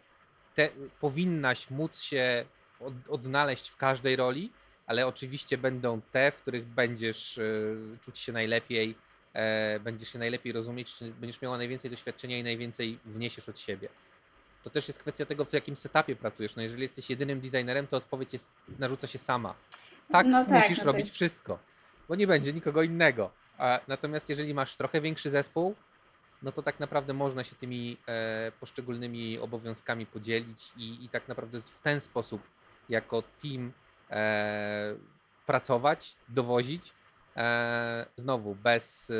[0.55, 0.69] te,
[0.99, 2.45] powinnaś móc się
[2.79, 4.51] od, odnaleźć w każdej roli,
[4.87, 8.95] ale oczywiście będą te, w których będziesz y, czuć się najlepiej,
[9.33, 13.89] e, będziesz się najlepiej rozumieć, czy będziesz miała najwięcej doświadczenia i najwięcej wniesiesz od siebie.
[14.63, 16.55] To też jest kwestia tego, w jakim setupie pracujesz.
[16.55, 19.55] No jeżeli jesteś jedynym designerem, to odpowiedź jest, narzuca się sama.
[20.11, 21.15] Tak, no tak musisz no robić jest...
[21.15, 21.59] wszystko,
[22.09, 23.31] bo nie będzie nikogo innego.
[23.57, 25.75] A, natomiast jeżeli masz trochę większy zespół,
[26.41, 31.61] no to tak naprawdę można się tymi e, poszczególnymi obowiązkami podzielić i, i tak naprawdę
[31.61, 32.41] w ten sposób
[32.89, 33.71] jako team
[34.09, 34.95] e,
[35.45, 36.93] pracować, dowozić.
[37.37, 39.11] E, znowu bez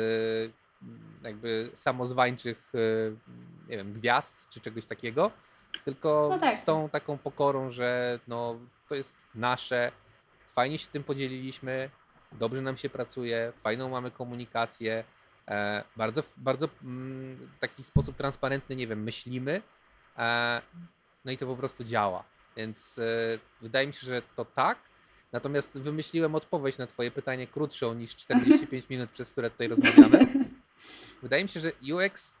[1.22, 2.72] jakby samozwańczych
[3.68, 5.30] nie wiem, gwiazd czy czegoś takiego,
[5.84, 6.54] tylko no tak.
[6.54, 9.92] z tą taką pokorą, że no, to jest nasze,
[10.46, 11.90] fajnie się tym podzieliliśmy,
[12.32, 15.04] dobrze nam się pracuje, fajną mamy komunikację,
[15.50, 19.62] E, bardzo, bardzo mm, taki sposób transparentny, nie wiem, myślimy,
[20.18, 20.62] e,
[21.24, 22.24] no i to po prostu działa.
[22.56, 24.78] Więc e, wydaje mi się, że to tak.
[25.32, 30.26] Natomiast wymyśliłem odpowiedź na Twoje pytanie krótszą niż 45 minut, przez które tutaj rozmawiamy.
[31.22, 32.36] Wydaje mi się, że UX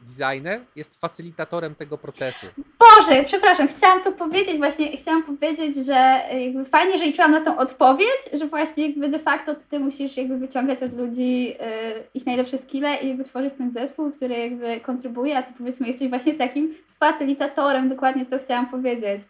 [0.00, 2.46] designer jest facylitatorem tego procesu.
[2.78, 7.56] Boże, przepraszam, chciałam to powiedzieć, właśnie chciałam powiedzieć, że jakby fajnie, że liczyłam na tą
[7.56, 12.58] odpowiedź, że właśnie jakby de facto ty musisz jakby wyciągać od ludzi y, ich najlepsze
[12.58, 16.74] skille i jakby tworzyć ten zespół, który jakby kontrybuje, a ty powiedzmy jesteś właśnie takim
[17.00, 19.22] facylitatorem, dokładnie to chciałam powiedzieć.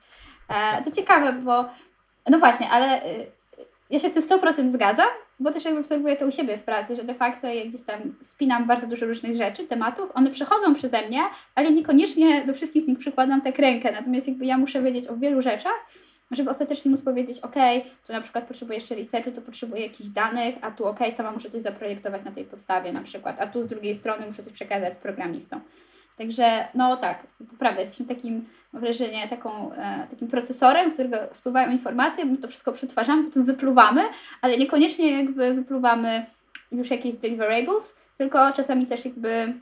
[0.49, 1.65] E, to ciekawe, bo
[2.31, 3.36] no właśnie, ale y,
[3.91, 5.09] ja się z tym 100% zgadzam,
[5.41, 8.01] bo też jakby obserwuję to u siebie w pracy, że de facto ja gdzieś tam
[8.23, 11.21] spinam bardzo dużo różnych rzeczy, tematów, one przechodzą przeze mnie,
[11.55, 15.17] ale niekoniecznie do wszystkich z nich przykładam tak rękę, natomiast jakby ja muszę wiedzieć o
[15.17, 15.87] wielu rzeczach,
[16.31, 17.55] żeby ostatecznie móc powiedzieć, ok,
[18.07, 21.51] tu na przykład potrzebuję jeszcze researchu, to potrzebuję jakichś danych, a tu ok, sama muszę
[21.51, 24.95] coś zaprojektować na tej podstawie na przykład, a tu z drugiej strony muszę coś przekazać
[25.03, 25.61] programistom.
[26.19, 31.73] Także no tak, to prawda, jesteśmy takim, mam wrażenie, taką, e, takim procesorem, którego spływają
[31.73, 34.03] informacje, my to wszystko przetwarzamy, potem wypluwamy,
[34.41, 36.27] ale niekoniecznie jakby wypluwamy
[36.73, 39.55] już jakieś deliverables, tylko czasami też jakby...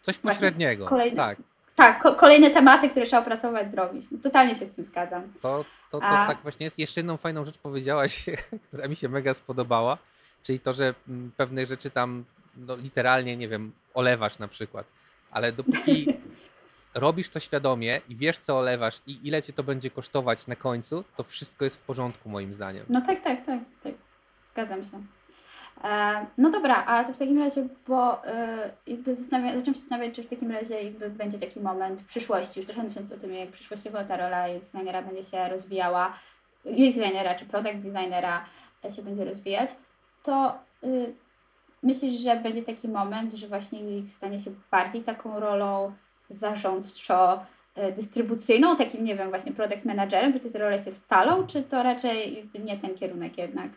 [0.00, 1.38] Coś pośredniego, kolejne, tak.
[1.76, 4.06] Tak, ko kolejne tematy, które trzeba opracować, zrobić.
[4.10, 5.22] No, totalnie się z tym zgadzam.
[5.40, 6.26] To, to, to A...
[6.26, 6.78] tak właśnie jest.
[6.78, 8.26] Jeszcze jedną fajną rzecz powiedziałaś,
[8.68, 9.98] która mi się mega spodobała,
[10.42, 12.24] czyli to, że mm, pewne rzeczy tam
[12.56, 14.86] no, literalnie, nie wiem, olewasz na przykład
[15.32, 16.06] ale dopóki
[16.94, 21.04] robisz to świadomie i wiesz, co olewasz i ile cię to będzie kosztować na końcu,
[21.16, 22.86] to wszystko jest w porządku, moim zdaniem.
[22.88, 23.92] No tak, tak, tak, tak.
[24.52, 25.02] Zgadzam się.
[25.84, 30.22] E, no dobra, a to w takim razie, bo e, jakby zacząłem się zastanawiać, czy
[30.22, 33.50] w takim razie jakby będzie taki moment w przyszłości, już trochę myśląc o tym, jak
[33.50, 36.18] przyszłościowo ta rola designera będzie się rozwijała,
[36.64, 38.44] UX designera czy product designera
[38.96, 39.70] się będzie rozwijać,
[40.22, 41.14] to y,
[41.82, 45.92] Myślisz, że będzie taki moment, że właśnie UX stanie się bardziej taką rolą
[46.30, 52.48] zarządczo-dystrybucyjną, takim, nie wiem, właśnie product managerem, że te role się scalą, czy to raczej
[52.64, 53.70] nie ten kierunek jednak?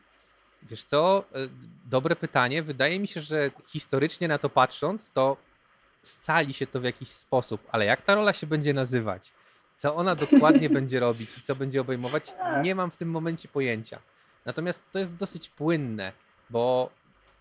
[0.63, 1.37] Wiesz co, e,
[1.89, 2.63] dobre pytanie.
[2.63, 5.37] Wydaje mi się, że historycznie na to patrząc, to
[6.01, 9.31] scali się to w jakiś sposób, ale jak ta rola się będzie nazywać,
[9.75, 12.33] co ona dokładnie będzie robić i co będzie obejmować,
[12.63, 13.99] nie mam w tym momencie pojęcia.
[14.45, 16.11] Natomiast to jest dosyć płynne,
[16.49, 16.89] bo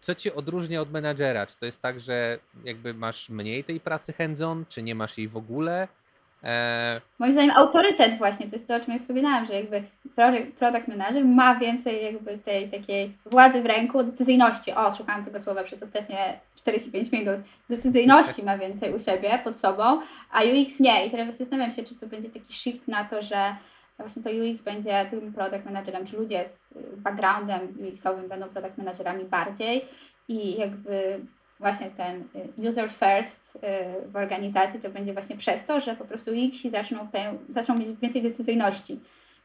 [0.05, 1.47] co ci odróżnia od menadżera?
[1.47, 5.29] Czy to jest tak, że jakby masz mniej tej pracy hands-on, czy nie masz jej
[5.29, 5.89] w ogóle?
[6.45, 7.01] E...
[7.19, 9.83] Moim zdaniem autorytet właśnie, to jest to, o czym ja wspominałam, że jakby
[10.59, 14.73] product manager ma więcej jakby tej takiej władzy w ręku, decyzyjności.
[14.73, 17.37] O, szukałam tego słowa przez ostatnie 45 minut.
[17.71, 20.01] Decyzyjności ma więcej u siebie, pod sobą,
[20.33, 21.07] a UX nie.
[21.07, 23.57] I teraz zastanawiam się, czy to będzie taki shift na to, że
[23.99, 29.25] właśnie to UX będzie tym product managerem, czy ludzie z backgroundem UX-owym będą product managerami
[29.25, 29.85] bardziej
[30.29, 31.21] i jakby
[31.61, 32.25] właśnie ten
[32.59, 36.63] y, user first y, w organizacji to będzie właśnie przez to, że po prostu UX
[36.71, 37.09] zaczną,
[37.49, 39.01] zaczną mieć więcej decyzyjności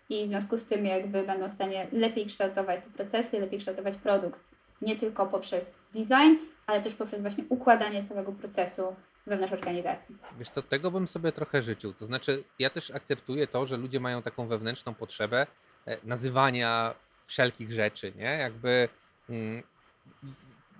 [0.10, 3.96] i w związku z tym jakby będą w stanie lepiej kształtować te procesy, lepiej kształtować
[3.96, 4.40] produkt,
[4.82, 6.36] nie tylko poprzez design,
[6.68, 8.96] ale też poprzez właśnie układanie całego procesu
[9.30, 10.18] wewnątrz organizacji.
[10.38, 11.94] Wiesz co, tego bym sobie trochę życzył.
[11.94, 15.48] To znaczy, ja też akceptuję to, że ludzie mają taką wewnętrzną potrzebę
[15.86, 18.24] e, nazywania wszelkich rzeczy, nie?
[18.24, 18.90] Jakby
[19.30, 19.64] mm,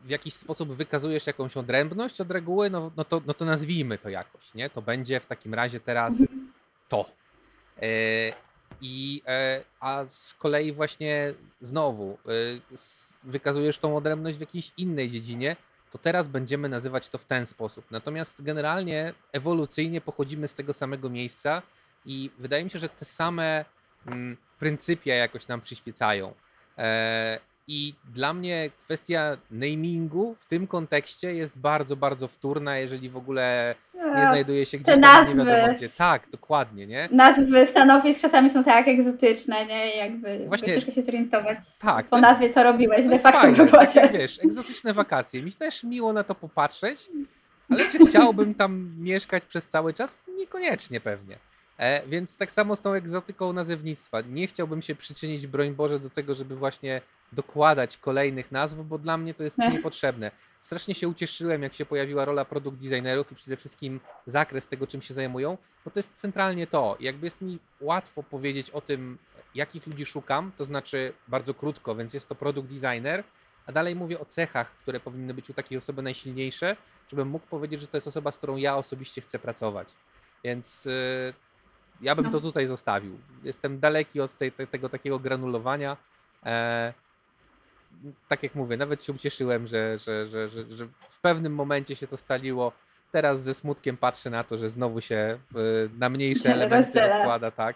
[0.04, 4.10] w jakiś sposób wykazujesz jakąś odrębność od reguły, no, no, to, no to nazwijmy to
[4.10, 4.70] jakoś, nie?
[4.70, 6.54] To będzie w takim razie teraz mhm.
[6.90, 7.06] to.
[7.82, 7.88] E,
[8.82, 12.18] I, e, a z kolei właśnie znowu
[13.24, 15.56] wykazujesz tą odrębność w jakiejś innej dziedzinie,
[15.92, 17.92] to teraz będziemy nazywać to w ten sposób.
[17.92, 21.62] Natomiast generalnie ewolucyjnie pochodzimy z tego samego miejsca
[22.06, 23.66] i wydaje mi się, że te same
[24.06, 26.34] mm, pryncypia jakoś nam przyświecają.
[26.78, 33.18] E, I dla mnie kwestia namingu w tym kontekście jest bardzo, bardzo wtórna, jeżeli w
[33.18, 33.76] ogóle
[34.06, 35.38] nie znajduje się gdzieś Te tam nazwy.
[35.40, 35.90] nie wiadomo gdzie.
[35.90, 37.10] Tak, dokładnie, nie?
[37.12, 39.96] Nazwy stanowisk czasami są tak egzotyczne, nie?
[39.98, 43.58] Jakby Właśnie- ciężko się zorientować Tak, po jest- nazwie, co robiłeś de facto w fajne,
[43.58, 44.02] robocie.
[44.02, 45.44] takie, wiesz, egzotyczne wakacje.
[45.44, 47.10] Mi też miło na to popatrzeć,
[47.72, 50.18] ale czy chciałbym tam mieszkać przez cały czas?
[50.38, 51.38] Niekoniecznie pewnie.
[51.80, 54.22] E, więc tak samo z tą egzotyką nazewnictwa.
[54.22, 57.02] Nie chciałbym się przyczynić, broń Boże, do tego, żeby właśnie
[57.32, 59.70] dokładać kolejnych nazw, bo dla mnie to jest Nie.
[59.70, 60.32] niepotrzebne.
[60.62, 65.02] Strasznie się ucieszyłem, jak się pojawiła rola produkt designerów i przede wszystkim zakres tego, czym
[65.02, 66.98] się zajmują, bo to jest centralnie to.
[67.00, 69.18] Jakby jest mi łatwo powiedzieć o tym,
[69.56, 73.24] jakich ludzi szukam, to znaczy bardzo krótko, więc jest to produkt designer,
[73.66, 76.76] a dalej mówię o cechach, które powinny być u takiej osoby najsilniejsze,
[77.12, 79.88] żebym mógł powiedzieć, że to jest osoba, z którą ja osobiście chcę pracować.
[80.44, 81.34] Więc y,
[82.02, 82.32] ja bym No.
[82.32, 83.20] to tutaj zostawił.
[83.44, 85.98] Jestem daleki od tej, te, tego takiego granulowania.
[86.46, 86.94] E,
[88.28, 92.08] tak jak mówię, nawet się ucieszyłem, że, że, że, że, że w pewnym momencie się
[92.08, 92.72] to staliło.
[93.12, 95.40] Teraz ze smutkiem patrzę na to, że znowu się
[96.00, 97.76] na mniejsze elementy rozkłada, tak.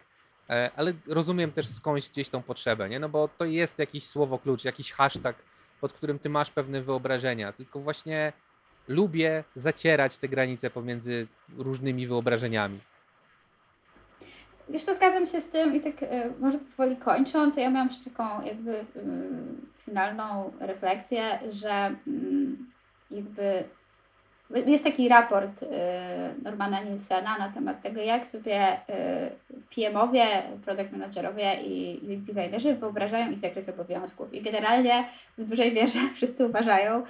[0.50, 3.00] E, ale rozumiem też skądś gdzieś tą potrzebę, nie?
[3.00, 5.36] No bo to jest jakiś słowo klucz, jakiś hashtag,
[5.82, 7.52] pod którym ty masz pewne wyobrażenia.
[7.54, 8.34] Tylko właśnie
[8.88, 12.80] lubię zacierać te granice pomiędzy różnymi wyobrażeniami.
[14.70, 18.10] Wiesz co, zgadzam się z tym i tak e, może powoli kończąc, ja miałam jeszcze
[18.10, 18.84] taką jakby y,
[19.86, 22.72] finalną refleksję, że mm,
[23.12, 23.64] jakby
[24.66, 25.68] jest taki raport y,
[26.44, 28.80] Normana Nielsena na temat tego, jak sobie
[29.76, 34.34] PM-owie, product managerowie i UX designerzy wyobrażają ich zakres obowiązków.
[34.34, 35.06] I generalnie
[35.38, 37.04] w dużej mierze wszyscy uważają,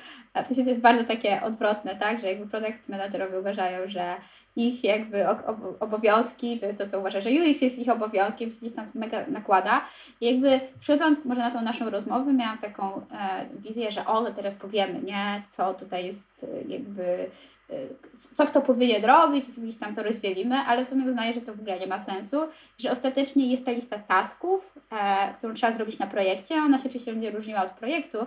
[0.43, 4.15] w sensie to jest bardzo takie odwrotne, tak, że jakby product managerowie uważają, że
[4.55, 5.25] ich jakby
[5.79, 9.25] obowiązki, to jest to, co uważa, że UX jest ich obowiązkiem, się gdzieś tam mega
[9.27, 9.85] nakłada.
[10.21, 14.55] I jakby przychodząc może na tą naszą rozmowę, miałam taką e, wizję, że o, teraz
[14.55, 17.29] powiemy, nie, co tutaj jest e, jakby,
[18.35, 21.59] co kto powinien robić, gdzieś tam to rozdzielimy, ale w sumie uznaję, że to w
[21.59, 22.37] ogóle nie ma sensu,
[22.77, 27.11] że ostatecznie jest ta lista tasków, e, którą trzeba zrobić na projekcie, ona się oczywiście
[27.11, 28.17] będzie różniła od projektu,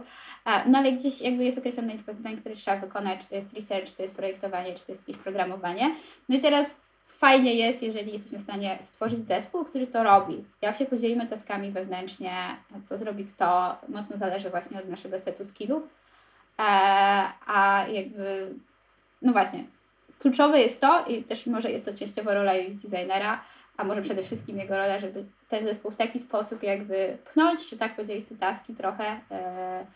[0.46, 3.54] e, no ale gdzieś jakby jest określona liczba zadań, które trzeba wykonać, czy to jest
[3.54, 5.94] research, czy to jest projektowanie, czy to jest jakieś programowanie.
[6.28, 6.66] No i teraz
[7.06, 10.44] fajnie jest, jeżeli jesteśmy w stanie stworzyć zespół, który to robi.
[10.62, 15.82] Jak się podzielimy taskami wewnętrznie, co zrobi kto, mocno zależy właśnie od naszego setu skillów.
[16.58, 16.62] E,
[17.46, 18.54] a jakby,
[19.22, 19.64] no właśnie,
[20.18, 23.44] kluczowe jest to i też może jest to częściowo rola UX designera,
[23.76, 27.76] a może przede wszystkim jego rola, żeby ten zespół w taki sposób jakby pchnąć, czy
[27.76, 29.86] tak podzielić te taski trochę, e,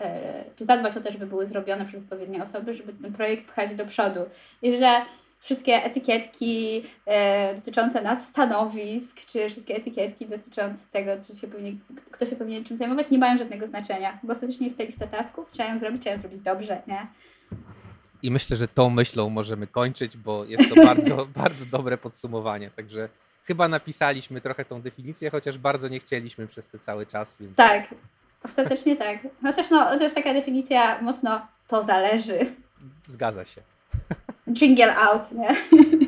[0.00, 3.74] e, czy zadbać o to, żeby były zrobione przez odpowiednie osoby, żeby ten projekt pchać
[3.74, 4.20] do przodu.
[4.62, 5.02] I że
[5.38, 11.78] wszystkie etykietki e, dotyczące nas stanowisk, czy wszystkie etykietki dotyczące tego, czy się powinien,
[12.10, 15.50] kto się powinien czym zajmować, nie mają żadnego znaczenia, bo ostatecznie jest ta lista tasków,
[15.50, 17.06] trzeba ją zrobić, trzeba ją zrobić dobrze, nie?
[18.22, 22.70] I myślę, że tą myślą możemy kończyć, bo jest to bardzo, bardzo dobre podsumowanie.
[22.70, 23.08] Także
[23.44, 27.94] chyba napisaliśmy trochę tą definicję, chociaż bardzo nie chcieliśmy przez ten cały czas, więc Tak,
[28.44, 29.18] ostatecznie tak.
[29.42, 32.54] Chociaż no, to jest taka definicja mocno to zależy.
[33.02, 33.60] zgadza się.
[34.52, 35.48] Jingle out, nie?